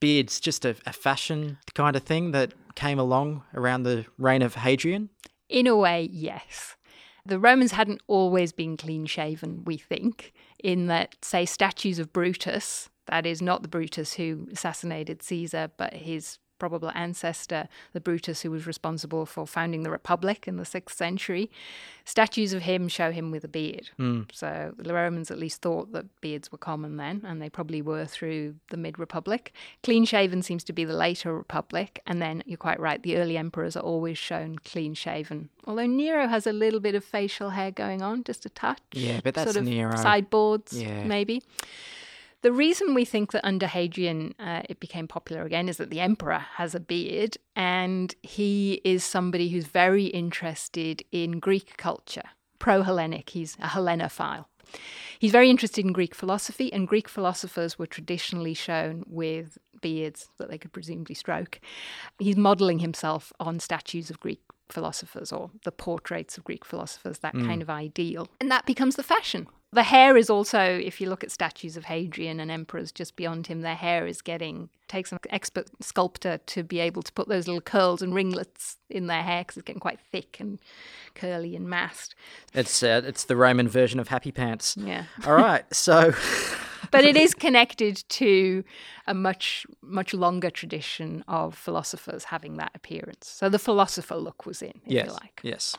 beards 0.00 0.40
just 0.40 0.64
a, 0.64 0.76
a 0.86 0.92
fashion 0.92 1.58
kind 1.74 1.96
of 1.96 2.02
thing 2.02 2.32
that 2.32 2.52
came 2.74 2.98
along 2.98 3.44
around 3.54 3.84
the 3.84 4.06
reign 4.18 4.42
of 4.42 4.56
Hadrian. 4.56 5.10
In 5.48 5.66
a 5.66 5.76
way, 5.76 6.08
yes. 6.12 6.76
The 7.24 7.38
Romans 7.38 7.72
hadn't 7.72 8.02
always 8.08 8.52
been 8.52 8.76
clean 8.76 9.06
shaven, 9.06 9.62
we 9.64 9.76
think, 9.76 10.32
in 10.58 10.88
that, 10.88 11.14
say, 11.22 11.44
statues 11.44 12.00
of 12.00 12.12
Brutus, 12.12 12.88
that 13.06 13.26
is 13.26 13.40
not 13.40 13.62
the 13.62 13.68
Brutus 13.68 14.14
who 14.14 14.48
assassinated 14.52 15.22
Caesar, 15.22 15.70
but 15.76 15.94
his 15.94 16.38
probable 16.62 16.92
ancestor, 16.94 17.66
the 17.92 17.98
Brutus 18.00 18.42
who 18.42 18.50
was 18.52 18.68
responsible 18.68 19.26
for 19.26 19.48
founding 19.48 19.82
the 19.82 19.90
Republic 19.90 20.46
in 20.46 20.58
the 20.58 20.64
sixth 20.64 20.96
century. 20.96 21.50
Statues 22.04 22.52
of 22.52 22.62
him 22.62 22.86
show 22.86 23.10
him 23.10 23.32
with 23.32 23.42
a 23.42 23.48
beard. 23.48 23.90
Hmm. 23.96 24.22
So 24.32 24.72
the 24.76 24.94
Romans 24.94 25.28
at 25.32 25.38
least 25.40 25.60
thought 25.60 25.90
that 25.92 26.06
beards 26.20 26.52
were 26.52 26.58
common 26.58 26.98
then, 26.98 27.22
and 27.26 27.42
they 27.42 27.50
probably 27.50 27.82
were 27.82 28.04
through 28.06 28.54
the 28.70 28.76
mid 28.76 28.96
Republic. 28.96 29.52
Clean 29.82 30.04
shaven 30.04 30.40
seems 30.42 30.62
to 30.64 30.72
be 30.72 30.84
the 30.84 30.94
later 30.94 31.36
Republic, 31.36 32.00
and 32.06 32.22
then 32.22 32.44
you're 32.46 32.56
quite 32.68 32.78
right, 32.78 33.02
the 33.02 33.16
early 33.16 33.36
emperors 33.36 33.76
are 33.76 33.82
always 33.82 34.18
shown 34.18 34.58
clean 34.64 34.94
shaven. 34.94 35.48
Although 35.66 35.86
Nero 35.86 36.28
has 36.28 36.46
a 36.46 36.52
little 36.52 36.78
bit 36.80 36.94
of 36.94 37.04
facial 37.04 37.50
hair 37.50 37.72
going 37.72 38.02
on, 38.02 38.22
just 38.22 38.46
a 38.46 38.50
touch. 38.50 38.78
Yeah, 38.92 39.20
but 39.24 39.34
that's 39.34 39.52
sort 39.52 39.56
of 39.56 39.64
Nero. 39.64 39.96
Sideboards, 39.96 40.72
Yeah. 40.80 41.02
maybe. 41.04 41.42
The 42.42 42.52
reason 42.52 42.92
we 42.92 43.04
think 43.04 43.30
that 43.32 43.46
under 43.46 43.68
Hadrian 43.68 44.34
uh, 44.38 44.62
it 44.68 44.80
became 44.80 45.06
popular 45.06 45.42
again 45.42 45.68
is 45.68 45.76
that 45.76 45.90
the 45.90 46.00
emperor 46.00 46.44
has 46.56 46.74
a 46.74 46.80
beard 46.80 47.36
and 47.54 48.12
he 48.22 48.80
is 48.84 49.04
somebody 49.04 49.48
who's 49.48 49.66
very 49.66 50.06
interested 50.06 51.04
in 51.12 51.38
Greek 51.38 51.76
culture, 51.76 52.30
pro 52.58 52.82
Hellenic. 52.82 53.30
He's 53.30 53.54
a 53.60 53.68
Hellenophile. 53.68 54.46
He's 55.20 55.30
very 55.30 55.50
interested 55.50 55.84
in 55.84 55.92
Greek 55.92 56.14
philosophy, 56.14 56.72
and 56.72 56.88
Greek 56.88 57.08
philosophers 57.08 57.78
were 57.78 57.86
traditionally 57.86 58.54
shown 58.54 59.04
with 59.06 59.58
beards 59.80 60.30
that 60.38 60.50
they 60.50 60.58
could 60.58 60.72
presumably 60.72 61.14
stroke. 61.14 61.60
He's 62.18 62.36
modeling 62.36 62.80
himself 62.80 63.32
on 63.38 63.60
statues 63.60 64.10
of 64.10 64.18
Greek 64.18 64.40
philosophers 64.68 65.30
or 65.30 65.50
the 65.64 65.70
portraits 65.70 66.38
of 66.38 66.44
Greek 66.44 66.64
philosophers, 66.64 67.18
that 67.18 67.34
kind 67.34 67.62
of 67.62 67.70
ideal. 67.70 68.28
And 68.40 68.50
that 68.50 68.66
becomes 68.66 68.96
the 68.96 69.02
fashion. 69.02 69.46
The 69.74 69.84
hair 69.84 70.18
is 70.18 70.28
also, 70.28 70.60
if 70.60 71.00
you 71.00 71.08
look 71.08 71.24
at 71.24 71.30
statues 71.30 71.78
of 71.78 71.84
Hadrian 71.84 72.40
and 72.40 72.50
emperors 72.50 72.92
just 72.92 73.16
beyond 73.16 73.46
him, 73.46 73.62
their 73.62 73.74
hair 73.74 74.06
is 74.06 74.20
getting, 74.20 74.68
takes 74.86 75.10
an 75.12 75.18
expert 75.30 75.70
sculptor 75.80 76.38
to 76.46 76.62
be 76.62 76.78
able 76.78 77.02
to 77.02 77.12
put 77.12 77.26
those 77.26 77.46
little 77.46 77.62
curls 77.62 78.02
and 78.02 78.14
ringlets 78.14 78.76
in 78.90 79.06
their 79.06 79.22
hair 79.22 79.40
because 79.40 79.56
it's 79.56 79.64
getting 79.64 79.80
quite 79.80 79.98
thick 79.98 80.36
and 80.38 80.58
curly 81.14 81.56
and 81.56 81.70
massed. 81.70 82.14
It's 82.52 82.82
uh, 82.82 83.00
it's 83.04 83.24
the 83.24 83.36
Roman 83.36 83.66
version 83.66 83.98
of 83.98 84.08
happy 84.08 84.30
pants. 84.30 84.76
Yeah. 84.78 85.04
All 85.26 85.34
right, 85.34 85.64
so 85.74 86.12
but 86.90 87.04
it 87.04 87.16
is 87.16 87.34
connected 87.34 88.04
to 88.10 88.64
a 89.06 89.14
much 89.14 89.66
much 89.80 90.12
longer 90.12 90.50
tradition 90.50 91.24
of 91.26 91.54
philosophers 91.54 92.24
having 92.24 92.58
that 92.58 92.72
appearance. 92.74 93.26
So 93.28 93.48
the 93.48 93.58
philosopher 93.58 94.16
look 94.16 94.44
was 94.44 94.60
in, 94.60 94.80
if 94.84 94.92
yes, 94.92 95.06
you 95.06 95.12
like. 95.12 95.40
yes. 95.42 95.76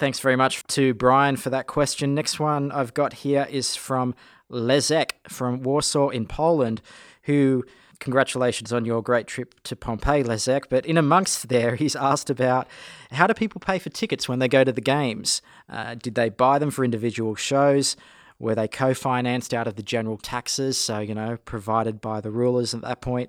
Thanks 0.00 0.20
very 0.20 0.34
much 0.34 0.64
to 0.68 0.94
Brian 0.94 1.36
for 1.36 1.50
that 1.50 1.66
question. 1.66 2.14
Next 2.14 2.40
one 2.40 2.72
I've 2.72 2.94
got 2.94 3.12
here 3.12 3.46
is 3.50 3.76
from 3.76 4.14
Leszek 4.50 5.10
from 5.28 5.62
Warsaw 5.62 6.08
in 6.08 6.24
Poland, 6.24 6.80
who 7.24 7.66
congratulations 7.98 8.72
on 8.72 8.86
your 8.86 9.02
great 9.02 9.26
trip 9.26 9.54
to 9.64 9.76
Pompeii, 9.76 10.24
Leszek. 10.24 10.70
But 10.70 10.86
in 10.86 10.96
amongst 10.96 11.50
there, 11.50 11.74
he's 11.76 11.94
asked 11.94 12.30
about 12.30 12.66
how 13.10 13.26
do 13.26 13.34
people 13.34 13.60
pay 13.60 13.78
for 13.78 13.90
tickets 13.90 14.26
when 14.26 14.38
they 14.38 14.48
go 14.48 14.64
to 14.64 14.72
the 14.72 14.80
games? 14.80 15.42
Uh, 15.68 15.96
did 15.96 16.14
they 16.14 16.30
buy 16.30 16.58
them 16.58 16.70
for 16.70 16.82
individual 16.82 17.34
shows? 17.34 17.94
Were 18.38 18.54
they 18.54 18.68
co 18.68 18.94
financed 18.94 19.52
out 19.52 19.66
of 19.66 19.76
the 19.76 19.82
general 19.82 20.16
taxes? 20.16 20.78
So, 20.78 21.00
you 21.00 21.14
know, 21.14 21.36
provided 21.44 22.00
by 22.00 22.22
the 22.22 22.30
rulers 22.30 22.72
at 22.72 22.80
that 22.80 23.02
point. 23.02 23.28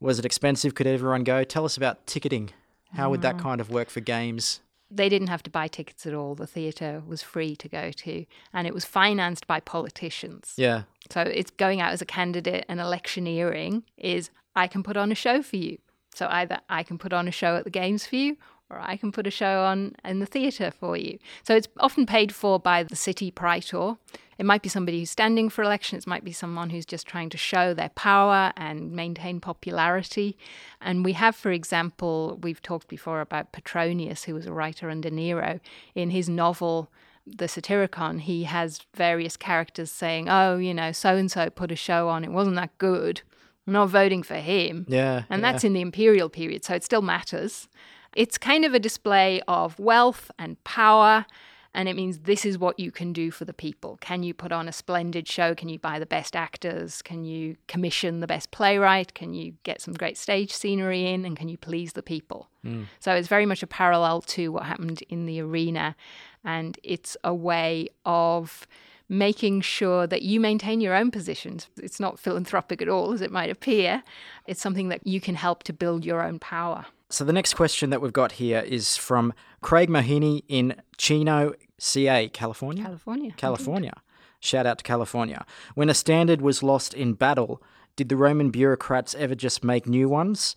Was 0.00 0.18
it 0.18 0.26
expensive? 0.26 0.74
Could 0.74 0.86
everyone 0.86 1.24
go? 1.24 1.44
Tell 1.44 1.64
us 1.64 1.78
about 1.78 2.06
ticketing. 2.06 2.50
How 2.92 3.08
would 3.08 3.22
that 3.22 3.38
kind 3.38 3.62
of 3.62 3.70
work 3.70 3.88
for 3.88 4.00
games? 4.00 4.60
They 4.90 5.08
didn't 5.08 5.28
have 5.28 5.42
to 5.44 5.50
buy 5.50 5.68
tickets 5.68 6.06
at 6.06 6.14
all. 6.14 6.34
The 6.34 6.46
theatre 6.46 7.02
was 7.06 7.22
free 7.22 7.54
to 7.56 7.68
go 7.68 7.92
to, 7.92 8.26
and 8.52 8.66
it 8.66 8.74
was 8.74 8.84
financed 8.84 9.46
by 9.46 9.60
politicians. 9.60 10.54
Yeah. 10.56 10.82
So 11.10 11.20
it's 11.20 11.50
going 11.50 11.80
out 11.80 11.92
as 11.92 12.02
a 12.02 12.06
candidate 12.06 12.64
and 12.68 12.80
electioneering 12.80 13.84
is 13.96 14.30
I 14.56 14.66
can 14.66 14.82
put 14.82 14.96
on 14.96 15.12
a 15.12 15.14
show 15.14 15.42
for 15.42 15.56
you. 15.56 15.78
So 16.14 16.26
either 16.28 16.60
I 16.68 16.82
can 16.82 16.98
put 16.98 17.12
on 17.12 17.28
a 17.28 17.30
show 17.30 17.56
at 17.56 17.64
the 17.64 17.70
games 17.70 18.06
for 18.06 18.16
you 18.16 18.36
or 18.70 18.80
I 18.80 18.96
can 18.96 19.12
put 19.12 19.26
a 19.26 19.30
show 19.30 19.62
on 19.64 19.96
in 20.04 20.20
the 20.20 20.26
theatre 20.26 20.70
for 20.70 20.96
you. 20.96 21.18
So 21.42 21.56
it's 21.56 21.68
often 21.78 22.06
paid 22.06 22.32
for 22.32 22.58
by 22.58 22.84
the 22.84 22.96
city 22.96 23.30
praetor. 23.30 23.96
It 24.40 24.46
might 24.46 24.62
be 24.62 24.70
somebody 24.70 25.00
who's 25.00 25.10
standing 25.10 25.50
for 25.50 25.62
election, 25.62 25.98
it 25.98 26.06
might 26.06 26.24
be 26.24 26.32
someone 26.32 26.70
who's 26.70 26.86
just 26.86 27.06
trying 27.06 27.28
to 27.28 27.36
show 27.36 27.74
their 27.74 27.90
power 27.90 28.54
and 28.56 28.90
maintain 28.90 29.38
popularity. 29.38 30.38
And 30.80 31.04
we 31.04 31.12
have, 31.12 31.36
for 31.36 31.52
example, 31.52 32.38
we've 32.40 32.62
talked 32.62 32.88
before 32.88 33.20
about 33.20 33.52
Petronius, 33.52 34.24
who 34.24 34.32
was 34.32 34.46
a 34.46 34.52
writer 34.52 34.88
under 34.88 35.10
Nero. 35.10 35.60
In 35.94 36.08
his 36.08 36.30
novel, 36.30 36.90
the 37.26 37.48
Satyricon, 37.48 38.22
he 38.22 38.44
has 38.44 38.80
various 38.94 39.36
characters 39.36 39.90
saying, 39.90 40.30
Oh, 40.30 40.56
you 40.56 40.72
know, 40.72 40.90
so 40.90 41.16
and 41.16 41.30
so 41.30 41.50
put 41.50 41.70
a 41.70 41.76
show 41.76 42.08
on, 42.08 42.24
it 42.24 42.32
wasn't 42.32 42.56
that 42.56 42.78
good. 42.78 43.20
I'm 43.66 43.74
not 43.74 43.90
voting 43.90 44.22
for 44.22 44.36
him. 44.36 44.86
Yeah. 44.88 45.24
And 45.28 45.42
yeah. 45.42 45.52
that's 45.52 45.64
in 45.64 45.74
the 45.74 45.82
imperial 45.82 46.30
period, 46.30 46.64
so 46.64 46.72
it 46.72 46.82
still 46.82 47.02
matters. 47.02 47.68
It's 48.16 48.38
kind 48.38 48.64
of 48.64 48.72
a 48.72 48.80
display 48.80 49.42
of 49.46 49.78
wealth 49.78 50.30
and 50.38 50.64
power, 50.64 51.26
and 51.72 51.88
it 51.88 51.94
means 51.94 52.20
this 52.20 52.44
is 52.44 52.58
what 52.58 52.78
you 52.80 52.90
can 52.90 53.12
do 53.12 53.30
for 53.30 53.44
the 53.44 53.52
people. 53.52 53.96
Can 54.00 54.22
you 54.22 54.34
put 54.34 54.52
on 54.52 54.68
a 54.68 54.72
splendid 54.72 55.28
show? 55.28 55.54
Can 55.54 55.68
you 55.68 55.78
buy 55.78 55.98
the 55.98 56.06
best 56.06 56.34
actors? 56.34 57.00
Can 57.02 57.24
you 57.24 57.56
commission 57.68 58.20
the 58.20 58.26
best 58.26 58.50
playwright? 58.50 59.14
Can 59.14 59.34
you 59.34 59.54
get 59.62 59.80
some 59.80 59.94
great 59.94 60.18
stage 60.18 60.52
scenery 60.52 61.06
in? 61.06 61.24
And 61.24 61.36
can 61.36 61.48
you 61.48 61.56
please 61.56 61.92
the 61.92 62.02
people? 62.02 62.48
Hmm. 62.62 62.84
So 62.98 63.14
it's 63.14 63.28
very 63.28 63.46
much 63.46 63.62
a 63.62 63.68
parallel 63.68 64.20
to 64.22 64.50
what 64.50 64.64
happened 64.64 65.02
in 65.08 65.26
the 65.26 65.40
arena, 65.40 65.96
and 66.44 66.78
it's 66.82 67.16
a 67.22 67.34
way 67.34 67.88
of 68.04 68.66
making 69.08 69.60
sure 69.60 70.06
that 70.06 70.22
you 70.22 70.38
maintain 70.38 70.80
your 70.80 70.94
own 70.94 71.10
positions. 71.10 71.68
It's 71.76 71.98
not 71.98 72.18
philanthropic 72.18 72.80
at 72.80 72.88
all, 72.88 73.12
as 73.12 73.20
it 73.20 73.32
might 73.32 73.50
appear. 73.50 74.04
It's 74.46 74.60
something 74.60 74.88
that 74.88 75.04
you 75.06 75.20
can 75.20 75.34
help 75.34 75.64
to 75.64 75.72
build 75.72 76.04
your 76.04 76.22
own 76.22 76.38
power. 76.38 76.86
So 77.12 77.24
the 77.24 77.32
next 77.32 77.54
question 77.54 77.90
that 77.90 78.00
we've 78.00 78.12
got 78.12 78.32
here 78.32 78.60
is 78.60 78.96
from 78.96 79.34
Craig 79.62 79.90
Mahoney 79.90 80.44
in 80.46 80.80
Chino, 80.96 81.54
CA, 81.76 82.28
California. 82.28 82.84
California. 82.84 83.32
California. 83.36 84.02
Shout 84.38 84.64
out 84.64 84.78
to 84.78 84.84
California. 84.84 85.44
When 85.74 85.90
a 85.90 85.94
standard 85.94 86.40
was 86.40 86.62
lost 86.62 86.94
in 86.94 87.14
battle, 87.14 87.60
did 87.96 88.10
the 88.10 88.16
Roman 88.16 88.50
bureaucrats 88.50 89.16
ever 89.16 89.34
just 89.34 89.64
make 89.64 89.88
new 89.88 90.08
ones 90.08 90.54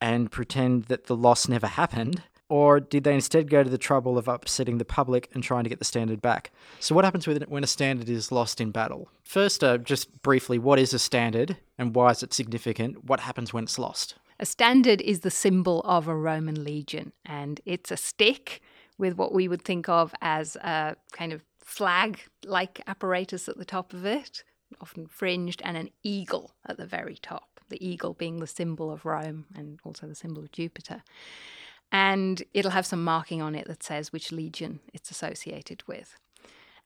and 0.00 0.32
pretend 0.32 0.84
that 0.84 1.04
the 1.04 1.14
loss 1.14 1.48
never 1.48 1.66
happened? 1.66 2.22
Or 2.48 2.80
did 2.80 3.04
they 3.04 3.14
instead 3.14 3.50
go 3.50 3.62
to 3.62 3.70
the 3.70 3.78
trouble 3.78 4.16
of 4.16 4.26
upsetting 4.26 4.78
the 4.78 4.86
public 4.86 5.28
and 5.34 5.44
trying 5.44 5.64
to 5.64 5.70
get 5.70 5.80
the 5.80 5.84
standard 5.84 6.22
back? 6.22 6.50
So, 6.80 6.94
what 6.94 7.04
happens 7.04 7.26
with 7.26 7.40
it 7.40 7.48
when 7.50 7.62
a 7.62 7.68
standard 7.68 8.08
is 8.08 8.32
lost 8.32 8.60
in 8.60 8.72
battle? 8.72 9.08
First, 9.22 9.62
uh, 9.62 9.78
just 9.78 10.22
briefly, 10.22 10.58
what 10.58 10.78
is 10.78 10.94
a 10.94 10.98
standard 10.98 11.58
and 11.78 11.94
why 11.94 12.10
is 12.10 12.22
it 12.24 12.32
significant? 12.32 13.04
What 13.04 13.20
happens 13.20 13.52
when 13.52 13.64
it's 13.64 13.78
lost? 13.78 14.16
A 14.40 14.46
standard 14.46 15.02
is 15.02 15.20
the 15.20 15.30
symbol 15.30 15.82
of 15.82 16.08
a 16.08 16.16
Roman 16.16 16.64
legion, 16.64 17.12
and 17.26 17.60
it's 17.66 17.90
a 17.90 17.96
stick 17.98 18.62
with 18.96 19.12
what 19.12 19.34
we 19.34 19.46
would 19.48 19.60
think 19.60 19.86
of 19.86 20.14
as 20.22 20.56
a 20.56 20.96
kind 21.12 21.34
of 21.34 21.44
flag 21.62 22.22
like 22.42 22.80
apparatus 22.86 23.50
at 23.50 23.58
the 23.58 23.66
top 23.66 23.92
of 23.92 24.06
it, 24.06 24.42
often 24.80 25.06
fringed, 25.06 25.60
and 25.62 25.76
an 25.76 25.90
eagle 26.02 26.54
at 26.66 26.78
the 26.78 26.86
very 26.86 27.16
top. 27.16 27.60
The 27.68 27.86
eagle 27.86 28.14
being 28.14 28.40
the 28.40 28.46
symbol 28.46 28.90
of 28.90 29.04
Rome 29.04 29.44
and 29.54 29.78
also 29.84 30.06
the 30.06 30.14
symbol 30.14 30.42
of 30.42 30.52
Jupiter. 30.52 31.02
And 31.92 32.42
it'll 32.54 32.70
have 32.70 32.86
some 32.86 33.04
marking 33.04 33.42
on 33.42 33.54
it 33.54 33.66
that 33.66 33.82
says 33.82 34.10
which 34.10 34.32
legion 34.32 34.80
it's 34.94 35.10
associated 35.10 35.82
with. 35.86 36.16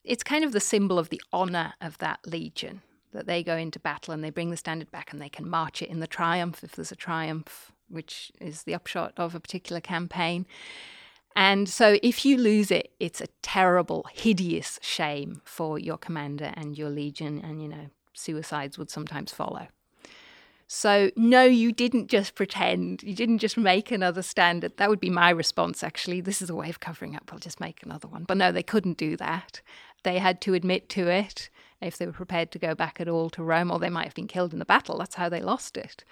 It's 0.03 0.25
kind 0.25 0.45
of 0.45 0.51
the 0.51 0.59
symbol 0.59 0.99
of 0.99 1.09
the 1.09 1.23
honour 1.33 1.75
of 1.81 1.99
that 1.99 2.19
legion 2.27 2.83
that 3.15 3.27
they 3.27 3.43
go 3.43 3.57
into 3.57 3.79
battle 3.79 4.13
and 4.13 4.23
they 4.23 4.31
bring 4.31 4.51
the 4.51 4.57
standard 4.57 4.91
back 4.91 5.13
and 5.13 5.23
they 5.23 5.29
can 5.29 5.49
march 5.49 5.81
it 5.81 5.89
in 5.89 6.01
the 6.01 6.07
triumph 6.07 6.63
if 6.63 6.73
there's 6.73 6.93
a 6.93 6.97
triumph, 6.97 7.73
which 7.89 8.31
is 8.41 8.65
the 8.65 8.75
upshot 8.75 9.15
of 9.17 9.35
a 9.35 9.41
particular 9.41 9.81
campaign. 9.81 10.47
And 11.37 11.69
so 11.69 11.99
if 12.03 12.25
you 12.25 12.37
lose 12.37 12.71
it, 12.71 12.93
it's 13.01 13.21
a 13.21 13.27
terrible, 13.43 14.07
hideous 14.13 14.79
shame 14.83 15.41
for 15.45 15.79
your 15.79 15.97
commander 15.97 16.53
and 16.55 16.79
your 16.79 16.91
legion, 16.91 17.41
and 17.43 17.63
you 17.63 17.69
know, 17.69 17.87
suicides 18.13 18.79
would 18.79 18.91
sometimes 18.91 19.33
follow. 19.33 19.69
So, 20.67 21.11
no, 21.15 21.45
you 21.45 21.73
didn't 21.73 22.09
just 22.09 22.35
pretend. 22.35 23.03
You 23.03 23.15
didn't 23.15 23.39
just 23.39 23.57
make 23.57 23.91
another 23.91 24.23
standard. 24.23 24.77
That 24.77 24.89
would 24.89 25.01
be 25.01 25.11
my 25.11 25.31
response, 25.31 25.85
actually. 25.85 26.21
This 26.21 26.41
is 26.41 26.49
a 26.49 26.55
way 26.55 26.71
of 26.71 26.81
covering 26.81 27.15
up. 27.17 27.31
I'll 27.33 27.39
just 27.39 27.61
make 27.61 27.83
another 27.83 28.09
one. 28.09 28.25
But 28.25 28.39
no, 28.39 28.51
they 28.51 28.63
couldn't 28.63 28.97
do 28.97 29.17
that. 29.19 29.61
They 30.05 30.19
had 30.19 30.41
to 30.43 30.55
admit 30.55 30.89
to 30.91 31.09
it 31.09 31.51
if 31.85 31.99
they 31.99 32.07
were 32.07 32.13
prepared 32.13 32.51
to 32.53 32.59
go 32.59 32.75
back 32.75 33.01
at 33.01 33.09
all 33.09 33.31
to 33.31 33.43
Rome, 33.43 33.71
or 33.71 33.79
they 33.79 33.91
might 33.91 34.05
have 34.05 34.15
been 34.15 34.27
killed 34.27 34.53
in 34.53 34.59
the 34.59 34.65
battle. 34.65 34.99
That's 34.99 35.15
how 35.15 35.29
they 35.29 35.41
lost 35.41 35.77
it. 35.77 36.05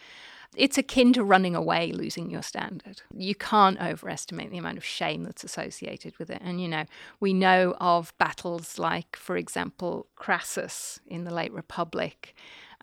It's 0.54 0.76
akin 0.76 1.14
to 1.14 1.24
running 1.24 1.56
away, 1.56 1.92
losing 1.92 2.30
your 2.30 2.42
standard. 2.42 3.00
You 3.14 3.34
can't 3.34 3.80
overestimate 3.80 4.50
the 4.50 4.58
amount 4.58 4.76
of 4.76 4.84
shame 4.84 5.22
that's 5.22 5.44
associated 5.44 6.18
with 6.18 6.28
it. 6.28 6.42
And, 6.44 6.60
you 6.60 6.68
know, 6.68 6.84
we 7.20 7.32
know 7.32 7.74
of 7.80 8.12
battles 8.18 8.78
like, 8.78 9.16
for 9.16 9.38
example, 9.38 10.08
Crassus 10.14 11.00
in 11.06 11.24
the 11.24 11.32
late 11.32 11.52
Republic 11.52 12.34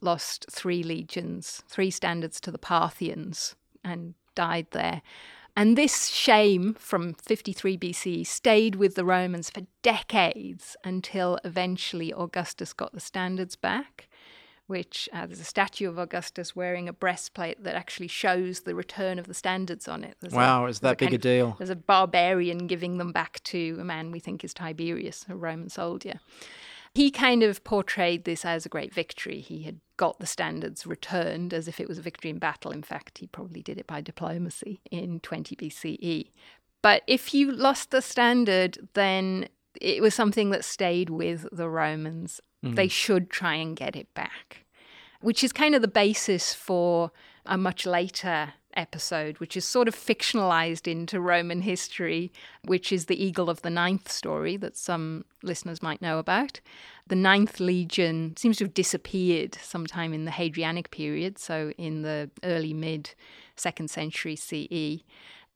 lost 0.02 0.48
three 0.50 0.82
legions, 0.82 1.62
three 1.68 1.92
standards 1.92 2.40
to 2.42 2.52
the 2.52 2.58
Parthians, 2.58 3.56
and 3.84 4.16
died 4.34 4.68
there. 4.72 5.04
And 5.60 5.78
this 5.78 6.08
shame 6.08 6.74
from 6.76 7.16
53 7.16 7.78
BC 7.78 8.26
stayed 8.26 8.76
with 8.76 8.96
the 8.96 9.04
Romans 9.04 9.50
for 9.50 9.64
decades 9.82 10.78
until 10.86 11.38
eventually 11.44 12.14
Augustus 12.14 12.72
got 12.72 12.94
the 12.94 13.02
standards 13.02 13.58
back 13.58 14.08
which 14.68 15.10
uh, 15.12 15.26
there's 15.26 15.40
a 15.40 15.44
statue 15.44 15.90
of 15.90 15.98
Augustus 15.98 16.56
wearing 16.56 16.88
a 16.88 16.94
breastplate 16.94 17.64
that 17.64 17.74
actually 17.74 18.08
shows 18.08 18.62
the 18.62 18.76
return 18.76 19.18
of 19.18 19.26
the 19.26 19.34
standards 19.34 19.88
on 19.88 20.04
it. 20.04 20.16
There's 20.22 20.32
wow, 20.32 20.68
a, 20.68 20.70
is 20.70 20.82
that 20.82 20.94
a 20.94 20.96
big 20.96 21.14
a 21.16 21.18
deal? 21.18 21.56
There's 21.58 21.72
a 21.72 21.76
barbarian 21.76 22.68
giving 22.68 23.00
them 23.00 23.12
back 23.12 23.42
to 23.46 23.78
a 23.82 23.84
man 23.84 24.12
we 24.12 24.20
think 24.20 24.44
is 24.44 24.54
Tiberius, 24.54 25.26
a 25.28 25.36
Roman 25.36 25.70
soldier. 25.70 26.20
He 26.94 27.12
kind 27.12 27.44
of 27.44 27.64
portrayed 27.64 28.24
this 28.24 28.44
as 28.44 28.66
a 28.66 28.70
great 28.70 28.94
victory. 28.94 29.40
He 29.40 29.64
had 29.64 29.80
got 29.98 30.20
the 30.20 30.26
standards 30.26 30.88
returned 30.88 31.54
as 31.54 31.68
if 31.68 31.80
it 31.80 31.88
was 31.88 31.98
a 31.98 32.02
victory 32.02 32.30
in 32.30 32.40
battle. 32.40 32.72
In 32.72 32.84
fact, 32.84 33.20
he 33.20 33.28
probably 33.28 33.62
did 33.62 33.78
it 33.78 33.88
by 33.88 34.02
diplomacy 34.02 34.82
in 34.90 35.20
20 35.20 35.56
BCE. 35.56 36.32
But 36.82 37.04
if 37.08 37.34
you 37.34 37.52
lost 37.52 37.92
the 37.92 38.02
standard, 38.02 38.90
then 38.94 39.50
it 39.80 40.02
was 40.02 40.16
something 40.16 40.50
that 40.52 40.66
stayed 40.66 41.10
with 41.10 41.48
the 41.52 41.70
Romans. 41.70 42.42
Mm. 42.66 42.76
They 42.76 42.88
should 42.88 43.30
try 43.30 43.56
and 43.56 43.76
get 43.76 43.96
it 43.96 44.14
back, 44.14 44.66
which 45.22 45.44
is 45.44 45.54
kind 45.54 45.76
of 45.76 45.82
the 45.82 45.88
basis 45.88 46.54
for 46.54 47.12
a 47.46 47.58
much 47.58 47.86
later 47.86 48.54
episode, 48.80 49.38
which 49.40 49.56
is 49.56 49.66
sort 49.66 49.88
of 49.88 49.96
fictionalized 49.96 50.88
into 50.88 51.20
Roman 51.20 51.62
history, 51.62 52.32
which 52.64 52.92
is 52.92 53.06
the 53.06 53.24
Eagle 53.24 53.50
of 53.50 53.62
the 53.62 53.70
Ninth 53.70 54.10
story 54.12 54.58
that 54.58 54.78
some 54.78 55.26
listeners 55.44 55.84
might 55.84 56.02
know 56.02 56.18
about. 56.18 56.62
The 57.08 57.16
Ninth 57.16 57.60
Legion 57.60 58.36
seems 58.38 58.58
to 58.58 58.64
have 58.64 58.74
disappeared 58.74 59.56
sometime 59.62 60.14
in 60.14 60.26
the 60.26 60.32
Hadrianic 60.32 60.90
period, 60.90 61.38
so 61.38 61.74
in 61.78 62.04
the 62.04 62.32
early 62.44 62.74
mid 62.74 63.12
second 63.56 63.90
century 63.90 64.36
CE. 64.36 65.04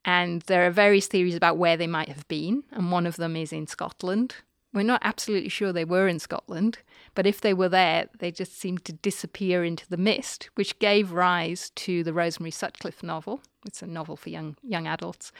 And 0.05 0.41
there 0.43 0.67
are 0.67 0.71
various 0.71 1.07
theories 1.07 1.35
about 1.35 1.57
where 1.57 1.77
they 1.77 1.87
might 1.87 2.09
have 2.09 2.27
been, 2.27 2.63
and 2.71 2.91
one 2.91 3.07
of 3.07 3.15
them 3.15 3.37
is 3.37 3.53
in 3.53 3.67
Scotland. 3.67 4.35
We're 4.73 4.83
not 4.83 5.01
absolutely 5.03 5.49
sure 5.49 5.71
they 5.71 5.85
were 5.85 6.07
in 6.07 6.19
Scotland, 6.19 6.79
but 7.15 7.25
if 7.27 7.41
they 7.41 7.53
were 7.53 7.69
there, 7.69 8.07
they 8.19 8.31
just 8.31 8.59
seemed 8.59 8.85
to 8.85 8.93
disappear 8.93 9.63
into 9.63 9.87
the 9.89 9.97
mist, 9.97 10.49
which 10.55 10.79
gave 10.79 11.11
rise 11.11 11.71
to 11.75 12.03
the 12.03 12.13
Rosemary 12.13 12.51
Sutcliff 12.51 13.03
novel. 13.03 13.41
It's 13.65 13.81
a 13.81 13.87
novel 13.87 14.15
for 14.15 14.29
young 14.29 14.55
young 14.63 14.87
adults, 14.87 15.31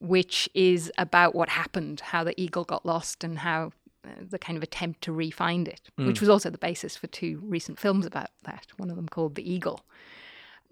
which 0.00 0.48
is 0.54 0.92
about 0.98 1.34
what 1.34 1.48
happened, 1.48 2.00
how 2.00 2.24
the 2.24 2.40
eagle 2.40 2.64
got 2.64 2.84
lost, 2.84 3.24
and 3.24 3.38
how 3.38 3.72
uh, 4.04 4.10
the 4.20 4.38
kind 4.38 4.56
of 4.56 4.62
attempt 4.62 5.00
to 5.02 5.12
re-find 5.12 5.66
it, 5.68 5.90
mm. 5.98 6.06
which 6.06 6.20
was 6.20 6.28
also 6.28 6.50
the 6.50 6.58
basis 6.58 6.96
for 6.96 7.06
two 7.06 7.40
recent 7.42 7.78
films 7.78 8.06
about 8.06 8.30
that. 8.44 8.66
One 8.76 8.90
of 8.90 8.96
them 8.96 9.08
called 9.08 9.34
The 9.34 9.50
Eagle, 9.50 9.80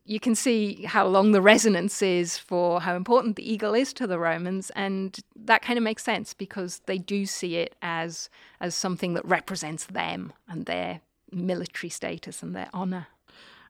you 0.05 0.21
can 0.21 0.35
see 0.35 0.83
how 0.85 1.07
long 1.07 1.33
the 1.33 1.41
resonance 1.41 2.03
is 2.03 2.37
for 2.37 2.81
how 2.81 2.95
important 2.95 3.37
the 3.37 3.51
eagle 3.51 3.75
is 3.75 3.93
to 3.95 4.07
the 4.07 4.19
Romans, 4.19 4.71
and 4.77 5.19
that 5.35 5.63
kind 5.63 5.79
of 5.79 5.83
makes 5.83 6.05
sense 6.05 6.35
because 6.35 6.83
they 6.87 6.99
do 6.99 7.25
see 7.27 7.57
it 7.57 7.75
as 7.81 8.29
as 8.61 8.75
something 8.75 9.15
that 9.15 9.25
represents 9.25 9.85
them 9.85 10.33
and 10.49 10.67
their 10.67 11.01
military 11.33 11.91
status 11.91 12.43
and 12.43 12.55
their 12.55 12.69
honor. 12.73 13.07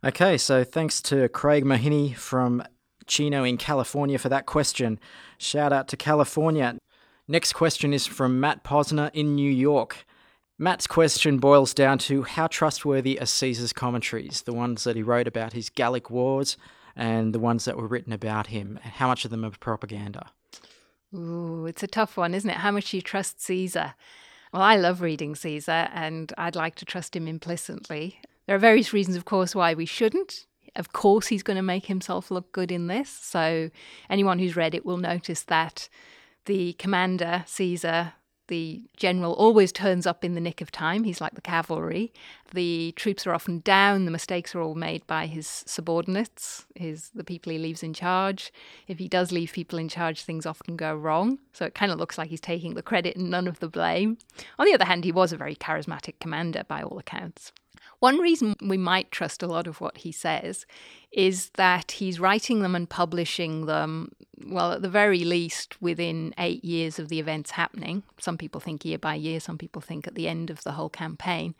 Okay, 0.02 0.36
so 0.36 0.64
thanks 0.64 1.00
to 1.02 1.28
Craig 1.28 1.64
Mahoney 1.64 2.12
from 2.12 2.62
Chino 3.06 3.44
in 3.44 3.56
California 3.56 4.18
for 4.18 4.28
that 4.28 4.44
question. 4.44 4.98
Shout 5.38 5.72
out 5.72 5.88
to 5.88 5.96
California. 5.96 6.76
Next 7.26 7.52
question 7.54 7.94
is 7.94 8.06
from 8.06 8.40
Matt 8.40 8.64
Posner 8.64 9.10
in 9.14 9.34
New 9.34 9.50
York. 9.50 10.04
Matt's 10.56 10.87
question 10.87 11.38
boils 11.38 11.75
down 11.75 11.99
to 11.99 12.23
how 12.23 12.46
trustworthy 12.46 13.18
are 13.20 13.26
Caesar's 13.26 13.73
commentaries, 13.73 14.42
the 14.42 14.52
ones 14.52 14.84
that 14.84 14.94
he 14.94 15.02
wrote 15.02 15.26
about 15.26 15.52
his 15.52 15.68
Gallic 15.68 16.11
wars 16.11 16.56
and 16.94 17.34
the 17.34 17.40
ones 17.40 17.64
that 17.64 17.76
were 17.76 17.88
written 17.88 18.12
about 18.12 18.48
him. 18.48 18.78
And 18.85 18.92
how 18.92 19.09
much 19.09 19.24
of 19.24 19.33
them 19.33 19.44
are 19.44 19.50
propaganda? 19.50 20.31
Ooh, 21.12 21.66
it's 21.66 21.83
a 21.83 21.88
tough 21.88 22.16
one, 22.16 22.35
isn't 22.35 22.48
it? 22.48 22.59
How 22.59 22.70
much 22.70 22.90
do 22.90 22.96
you 22.96 23.02
trust 23.02 23.42
Caesar? 23.42 23.94
Well, 24.52 24.62
I 24.62 24.76
love 24.76 25.00
reading 25.00 25.35
Caesar 25.35 25.88
and 25.92 26.33
I'd 26.38 26.55
like 26.55 26.76
to 26.76 26.85
trust 26.85 27.16
him 27.16 27.26
implicitly. 27.26 28.20
There 28.46 28.55
are 28.55 28.61
various 28.61 28.92
reasons, 28.92 29.16
of 29.16 29.24
course, 29.24 29.57
why 29.57 29.74
we 29.74 29.87
shouldn't. 29.87 30.46
Of 30.76 30.92
course, 30.92 31.26
he's 31.28 31.42
going 31.42 31.57
to 31.57 31.62
make 31.62 31.87
himself 31.87 32.31
look 32.31 32.52
good 32.52 32.70
in 32.70 32.87
this. 32.87 33.09
So, 33.09 33.70
anyone 34.09 34.38
who's 34.38 34.57
read 34.57 34.74
it 34.74 34.87
will 34.87 34.96
notice 34.96 35.42
that 35.44 35.88
the 36.46 36.74
commander, 36.74 37.44
Caesar, 37.46 38.12
the 38.48 38.83
general 38.96 39.33
always 39.35 39.72
turns 39.72 40.07
up 40.07 40.24
in 40.24 40.35
the 40.35 40.40
nick 40.40 40.61
of 40.61 40.70
time. 40.70 41.04
He's 41.04 41.20
like 41.20 41.35
the 41.35 41.40
cavalry. 41.40 42.12
The 42.52 42.92
troops 42.96 43.26
are 43.26 43.35
often 43.35 43.61
down. 43.61 44.04
The 44.04 44.11
mistakes 44.11 44.54
are 44.54 44.61
all 44.61 44.74
made 44.74 45.07
by 45.07 45.26
his 45.26 45.64
subordinates, 45.66 46.66
his 46.74 47.11
the 47.14 47.24
people 47.24 47.52
he 47.52 47.59
leaves 47.59 47.83
in 47.83 47.94
charge. 47.94 48.52
If 48.87 48.98
he 48.98 49.09
does 49.09 49.33
leave 49.33 49.52
people 49.52 49.78
in 49.78 49.88
charge, 49.88 50.22
things 50.22 50.46
often 50.46 50.76
go 50.76 50.94
wrong. 50.94 51.38
So 51.52 51.64
it 51.64 51.74
kind 51.74 51.90
of 51.90 51.98
looks 51.98 52.18
like 52.18 52.28
he's 52.28 52.40
taking 52.40 52.74
the 52.74 52.83
credit 52.83 53.16
and 53.16 53.30
none 53.30 53.48
of 53.48 53.61
the 53.61 53.68
blame. 53.68 54.18
On 54.59 54.66
the 54.66 54.74
other 54.74 54.85
hand, 54.85 55.04
he 55.04 55.12
was 55.12 55.33
a 55.33 55.37
very 55.37 55.57
charismatic 55.57 56.14
commander 56.20 56.64
by 56.68 56.83
all 56.83 56.98
accounts. 56.98 57.52
One 58.00 58.18
reason 58.18 58.54
we 58.61 58.76
might 58.76 59.11
trust 59.11 59.42
a 59.42 59.46
lot 59.46 59.66
of 59.66 59.80
what 59.80 59.98
he 59.98 60.12
says 60.12 60.66
is 61.11 61.50
that 61.54 61.92
he's 61.92 62.20
writing 62.20 62.61
them 62.61 62.74
and 62.74 62.88
publishing 62.88 63.66
them, 63.66 64.12
well, 64.46 64.72
at 64.72 64.83
the 64.83 64.88
very 64.88 65.24
least, 65.24 65.80
within 65.80 66.35
eight 66.38 66.64
years 66.64 66.98
of 66.98 67.09
the 67.09 67.18
events 67.18 67.52
happening. 67.52 68.02
Some 68.18 68.38
people 68.38 68.61
think 68.61 68.85
year 68.85 68.98
by 68.98 69.14
year, 69.14 69.40
some 69.40 69.59
people 69.59 69.83
think 69.83 70.07
at 70.07 70.14
the 70.14 70.28
end 70.28 70.50
of 70.50 70.62
the 70.62 70.72
whole 70.72 70.88
campaign. 70.88 71.54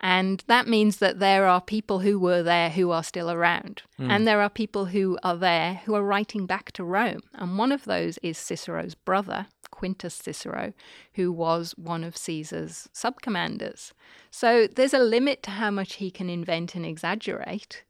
And 0.00 0.44
that 0.46 0.68
means 0.68 0.98
that 0.98 1.18
there 1.18 1.46
are 1.46 1.60
people 1.60 2.00
who 2.00 2.18
were 2.18 2.42
there 2.42 2.70
who 2.70 2.90
are 2.90 3.02
still 3.02 3.30
around. 3.30 3.82
Mm. 3.98 4.10
And 4.10 4.26
there 4.26 4.40
are 4.40 4.50
people 4.50 4.86
who 4.86 5.18
are 5.22 5.36
there 5.36 5.80
who 5.84 5.94
are 5.94 6.04
writing 6.04 6.46
back 6.46 6.70
to 6.72 6.84
Rome. 6.84 7.20
And 7.34 7.58
one 7.58 7.72
of 7.72 7.84
those 7.84 8.18
is 8.18 8.38
Cicero's 8.38 8.94
brother, 8.94 9.46
Quintus 9.70 10.14
Cicero, 10.14 10.72
who 11.14 11.32
was 11.32 11.72
one 11.76 12.04
of 12.04 12.16
Caesar's 12.16 12.88
sub 12.92 13.20
commanders. 13.20 13.92
So 14.30 14.68
there's 14.68 14.94
a 14.94 15.00
limit 15.00 15.42
to 15.44 15.50
how 15.52 15.70
much 15.70 15.94
he 15.94 16.10
can 16.10 16.30
invent 16.30 16.74
and 16.74 16.86
exaggerate. 16.86 17.82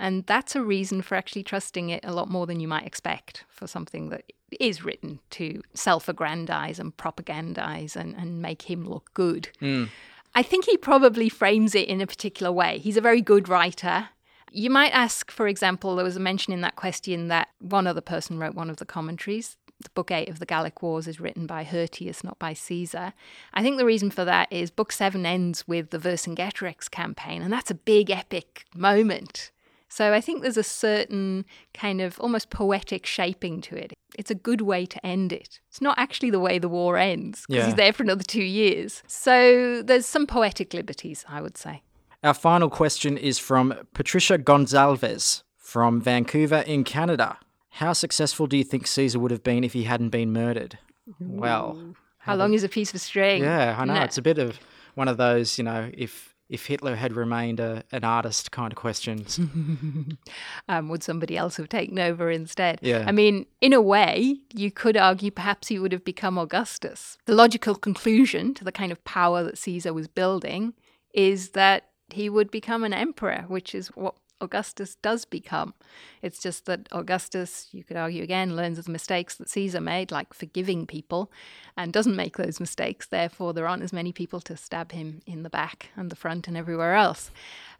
And 0.00 0.24
that's 0.26 0.56
a 0.56 0.62
reason 0.62 1.02
for 1.02 1.14
actually 1.14 1.42
trusting 1.42 1.90
it 1.90 2.04
a 2.04 2.12
lot 2.12 2.30
more 2.30 2.46
than 2.46 2.58
you 2.58 2.66
might 2.66 2.86
expect 2.86 3.44
for 3.48 3.66
something 3.66 4.08
that 4.08 4.32
is 4.58 4.82
written 4.84 5.20
to 5.30 5.62
self 5.74 6.08
aggrandize 6.08 6.78
and 6.78 6.96
propagandize 6.96 7.94
and, 7.94 8.16
and 8.16 8.40
make 8.40 8.62
him 8.62 8.88
look 8.88 9.12
good. 9.14 9.50
Mm. 9.60 9.90
I 10.34 10.42
think 10.42 10.64
he 10.64 10.76
probably 10.76 11.28
frames 11.28 11.74
it 11.74 11.88
in 11.88 12.00
a 12.00 12.06
particular 12.06 12.50
way. 12.50 12.78
He's 12.78 12.96
a 12.96 13.02
very 13.02 13.20
good 13.20 13.48
writer. 13.48 14.08
You 14.52 14.70
might 14.70 14.92
ask, 14.92 15.30
for 15.30 15.46
example, 15.46 15.94
there 15.94 16.04
was 16.04 16.16
a 16.16 16.20
mention 16.20 16.52
in 16.52 16.60
that 16.62 16.76
question 16.76 17.28
that 17.28 17.48
one 17.60 17.86
other 17.86 18.00
person 18.00 18.38
wrote 18.38 18.54
one 18.54 18.70
of 18.70 18.78
the 18.78 18.86
commentaries 18.86 19.56
the 19.82 19.90
book 19.90 20.10
eight 20.10 20.28
of 20.28 20.38
the 20.38 20.46
Gallic 20.46 20.82
Wars 20.82 21.08
is 21.08 21.20
written 21.20 21.46
by 21.46 21.64
Hirtius, 21.64 22.22
not 22.22 22.38
by 22.38 22.52
Caesar. 22.52 23.12
I 23.54 23.62
think 23.62 23.78
the 23.78 23.86
reason 23.86 24.10
for 24.10 24.24
that 24.24 24.52
is 24.52 24.70
book 24.70 24.92
seven 24.92 25.24
ends 25.24 25.66
with 25.66 25.90
the 25.90 25.98
Vercingetorix 25.98 26.90
campaign, 26.90 27.42
and 27.42 27.52
that's 27.52 27.70
a 27.70 27.74
big 27.74 28.10
epic 28.10 28.66
moment. 28.74 29.50
So 29.90 30.14
I 30.14 30.20
think 30.20 30.42
there's 30.42 30.56
a 30.56 30.62
certain 30.62 31.44
kind 31.74 32.00
of 32.00 32.18
almost 32.20 32.48
poetic 32.50 33.04
shaping 33.06 33.60
to 33.62 33.76
it. 33.76 33.92
It's 34.16 34.30
a 34.30 34.34
good 34.36 34.60
way 34.60 34.86
to 34.86 35.04
end 35.06 35.32
it. 35.32 35.60
It's 35.68 35.80
not 35.80 35.98
actually 35.98 36.30
the 36.30 36.40
way 36.40 36.58
the 36.58 36.68
war 36.68 36.96
ends 36.96 37.44
because 37.46 37.62
yeah. 37.62 37.66
he's 37.66 37.74
there 37.74 37.92
for 37.92 38.04
another 38.04 38.22
two 38.22 38.42
years. 38.42 39.02
So 39.08 39.82
there's 39.82 40.06
some 40.06 40.26
poetic 40.26 40.72
liberties, 40.72 41.24
I 41.28 41.42
would 41.42 41.58
say. 41.58 41.82
Our 42.22 42.34
final 42.34 42.70
question 42.70 43.18
is 43.18 43.38
from 43.38 43.74
Patricia 43.92 44.38
Gonzalez 44.38 45.42
from 45.56 46.00
Vancouver 46.00 46.58
in 46.58 46.84
Canada. 46.84 47.38
How 47.70 47.92
successful 47.92 48.46
do 48.46 48.56
you 48.56 48.64
think 48.64 48.86
Caesar 48.86 49.18
would 49.18 49.30
have 49.30 49.42
been 49.42 49.64
if 49.64 49.72
he 49.72 49.84
hadn't 49.84 50.10
been 50.10 50.32
murdered? 50.32 50.78
Well, 51.18 51.94
how 52.18 52.36
long 52.36 52.54
is 52.54 52.62
a 52.62 52.68
piece 52.68 52.92
of 52.94 53.00
string? 53.00 53.42
Yeah, 53.42 53.76
I 53.78 53.84
know. 53.84 53.94
No. 53.94 54.02
It's 54.02 54.18
a 54.18 54.22
bit 54.22 54.38
of 54.38 54.58
one 54.94 55.08
of 55.08 55.16
those, 55.16 55.58
you 55.58 55.64
know, 55.64 55.90
if 55.94 56.29
if 56.50 56.66
Hitler 56.66 56.96
had 56.96 57.12
remained 57.12 57.60
a, 57.60 57.84
an 57.92 58.02
artist 58.02 58.50
kind 58.50 58.72
of 58.72 58.76
questions. 58.76 59.38
um, 60.68 60.88
would 60.88 61.04
somebody 61.04 61.36
else 61.36 61.56
have 61.56 61.68
taken 61.68 61.98
over 61.98 62.28
instead? 62.28 62.80
Yeah. 62.82 63.04
I 63.06 63.12
mean, 63.12 63.46
in 63.60 63.72
a 63.72 63.80
way, 63.80 64.40
you 64.52 64.72
could 64.72 64.96
argue 64.96 65.30
perhaps 65.30 65.68
he 65.68 65.78
would 65.78 65.92
have 65.92 66.04
become 66.04 66.36
Augustus. 66.36 67.16
The 67.26 67.36
logical 67.36 67.76
conclusion 67.76 68.52
to 68.54 68.64
the 68.64 68.72
kind 68.72 68.90
of 68.90 69.02
power 69.04 69.44
that 69.44 69.58
Caesar 69.58 69.94
was 69.94 70.08
building 70.08 70.74
is 71.14 71.50
that 71.50 71.84
he 72.12 72.28
would 72.28 72.50
become 72.50 72.82
an 72.82 72.92
emperor, 72.92 73.44
which 73.46 73.72
is 73.72 73.88
what 73.88 74.16
Augustus 74.40 74.96
does 74.96 75.24
become. 75.24 75.74
It's 76.22 76.40
just 76.40 76.66
that 76.66 76.88
Augustus, 76.92 77.68
you 77.72 77.84
could 77.84 77.96
argue 77.96 78.22
again, 78.22 78.56
learns 78.56 78.78
of 78.78 78.86
the 78.86 78.92
mistakes 78.92 79.36
that 79.36 79.48
Caesar 79.48 79.80
made, 79.80 80.10
like 80.10 80.32
forgiving 80.34 80.86
people, 80.86 81.30
and 81.76 81.92
doesn't 81.92 82.16
make 82.16 82.36
those 82.36 82.60
mistakes. 82.60 83.06
Therefore, 83.06 83.52
there 83.52 83.68
aren't 83.68 83.82
as 83.82 83.92
many 83.92 84.12
people 84.12 84.40
to 84.42 84.56
stab 84.56 84.92
him 84.92 85.22
in 85.26 85.42
the 85.42 85.50
back 85.50 85.90
and 85.96 86.10
the 86.10 86.16
front 86.16 86.48
and 86.48 86.56
everywhere 86.56 86.94
else. 86.94 87.30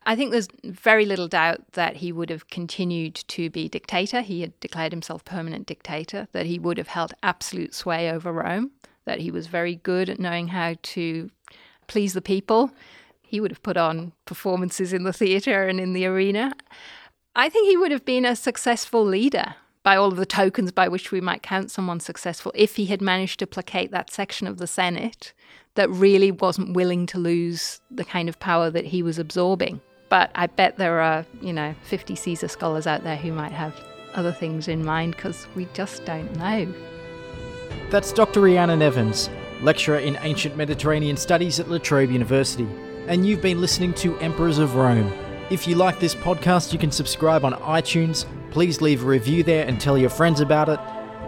I 0.04 0.16
think 0.16 0.30
there's 0.30 0.48
very 0.64 1.04
little 1.04 1.28
doubt 1.28 1.72
that 1.72 1.96
he 1.96 2.12
would 2.12 2.30
have 2.30 2.48
continued 2.48 3.14
to 3.28 3.50
be 3.50 3.68
dictator. 3.68 4.22
He 4.22 4.40
had 4.40 4.58
declared 4.60 4.92
himself 4.92 5.24
permanent 5.24 5.66
dictator, 5.66 6.28
that 6.32 6.46
he 6.46 6.58
would 6.58 6.78
have 6.78 6.88
held 6.88 7.14
absolute 7.22 7.74
sway 7.74 8.10
over 8.10 8.32
Rome, 8.32 8.70
that 9.04 9.20
he 9.20 9.30
was 9.30 9.46
very 9.46 9.76
good 9.76 10.08
at 10.08 10.18
knowing 10.18 10.48
how 10.48 10.76
to 10.82 11.30
please 11.86 12.12
the 12.12 12.22
people. 12.22 12.70
He 13.30 13.40
would 13.40 13.52
have 13.52 13.62
put 13.62 13.76
on 13.76 14.12
performances 14.24 14.92
in 14.92 15.04
the 15.04 15.12
theatre 15.12 15.68
and 15.68 15.78
in 15.78 15.92
the 15.92 16.04
arena. 16.04 16.52
I 17.36 17.48
think 17.48 17.68
he 17.68 17.76
would 17.76 17.92
have 17.92 18.04
been 18.04 18.24
a 18.24 18.34
successful 18.34 19.04
leader 19.04 19.54
by 19.84 19.94
all 19.94 20.08
of 20.08 20.16
the 20.16 20.26
tokens 20.26 20.72
by 20.72 20.88
which 20.88 21.12
we 21.12 21.20
might 21.20 21.40
count 21.40 21.70
someone 21.70 22.00
successful 22.00 22.50
if 22.56 22.74
he 22.74 22.86
had 22.86 23.00
managed 23.00 23.38
to 23.38 23.46
placate 23.46 23.92
that 23.92 24.10
section 24.10 24.48
of 24.48 24.56
the 24.58 24.66
Senate 24.66 25.32
that 25.76 25.88
really 25.90 26.32
wasn't 26.32 26.74
willing 26.74 27.06
to 27.06 27.18
lose 27.18 27.80
the 27.88 28.04
kind 28.04 28.28
of 28.28 28.40
power 28.40 28.68
that 28.68 28.86
he 28.86 29.00
was 29.00 29.16
absorbing. 29.16 29.80
But 30.08 30.32
I 30.34 30.48
bet 30.48 30.76
there 30.76 31.00
are, 31.00 31.24
you 31.40 31.52
know, 31.52 31.72
50 31.84 32.16
Caesar 32.16 32.48
scholars 32.48 32.88
out 32.88 33.04
there 33.04 33.16
who 33.16 33.30
might 33.30 33.52
have 33.52 33.80
other 34.14 34.32
things 34.32 34.66
in 34.66 34.84
mind 34.84 35.14
because 35.14 35.46
we 35.54 35.68
just 35.72 36.04
don't 36.04 36.34
know. 36.34 36.66
That's 37.90 38.12
Dr. 38.12 38.40
Rhiannon 38.40 38.82
Evans, 38.82 39.30
lecturer 39.62 39.98
in 39.98 40.18
ancient 40.22 40.56
Mediterranean 40.56 41.16
studies 41.16 41.60
at 41.60 41.70
La 41.70 41.78
Trobe 41.78 42.10
University. 42.10 42.66
And 43.08 43.26
you've 43.26 43.42
been 43.42 43.60
listening 43.60 43.94
to 43.94 44.16
Emperors 44.18 44.58
of 44.58 44.76
Rome. 44.76 45.12
If 45.50 45.66
you 45.66 45.74
like 45.74 45.98
this 45.98 46.14
podcast, 46.14 46.72
you 46.72 46.78
can 46.78 46.92
subscribe 46.92 47.44
on 47.44 47.54
iTunes. 47.54 48.24
Please 48.52 48.80
leave 48.80 49.02
a 49.02 49.06
review 49.06 49.42
there 49.42 49.66
and 49.66 49.80
tell 49.80 49.98
your 49.98 50.10
friends 50.10 50.40
about 50.40 50.68
it. 50.68 50.78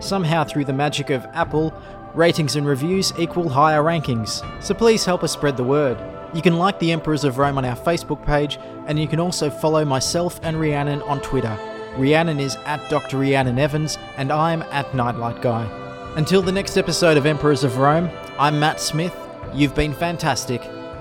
Somehow, 0.01 0.45
through 0.45 0.65
the 0.67 0.73
magic 0.73 1.11
of 1.11 1.27
Apple, 1.33 1.75
ratings 2.15 2.57
and 2.57 2.67
reviews 2.67 3.13
equal 3.19 3.49
higher 3.49 3.83
rankings. 3.83 4.43
So 4.63 4.75
please 4.75 5.05
help 5.05 5.25
us 5.25 5.33
spread 5.33 5.57
the 5.57 5.65
word. 5.65 5.99
You 6.35 6.43
can 6.43 6.57
like 6.57 6.79
the 6.79 6.93
Emperors 6.93 7.25
of 7.25 7.39
Rome 7.39 7.59
on 7.59 7.65
our 7.65 7.77
Facebook 7.77 8.25
page, 8.25 8.59
and 8.87 8.99
you 8.99 9.09
can 9.09 9.21
also 9.21 9.51
follow 9.51 9.85
myself 9.85 10.39
and 10.43 10.61
Rhiannon 10.61 11.03
on 11.03 11.21
Twitter. 11.21 11.59
Rhiannon 11.97 12.41
is 12.41 12.57
at 12.65 12.89
Dr. 12.91 13.19
Rhiannon 13.19 13.59
Evans, 13.59 13.99
and 14.17 14.33
I'm 14.33 14.63
at 14.71 14.95
Nightlight 14.95 15.43
Guy. 15.43 15.65
Until 16.17 16.43
the 16.43 16.53
next 16.53 16.77
episode 16.77 17.17
of 17.17 17.27
Emperors 17.27 17.65
of 17.65 17.79
Rome, 17.79 18.09
I'm 18.39 18.61
Matt 18.61 18.81
Smith. 18.81 19.15
You've 19.53 19.75
been 19.75 19.93
fantastic, 19.93 20.63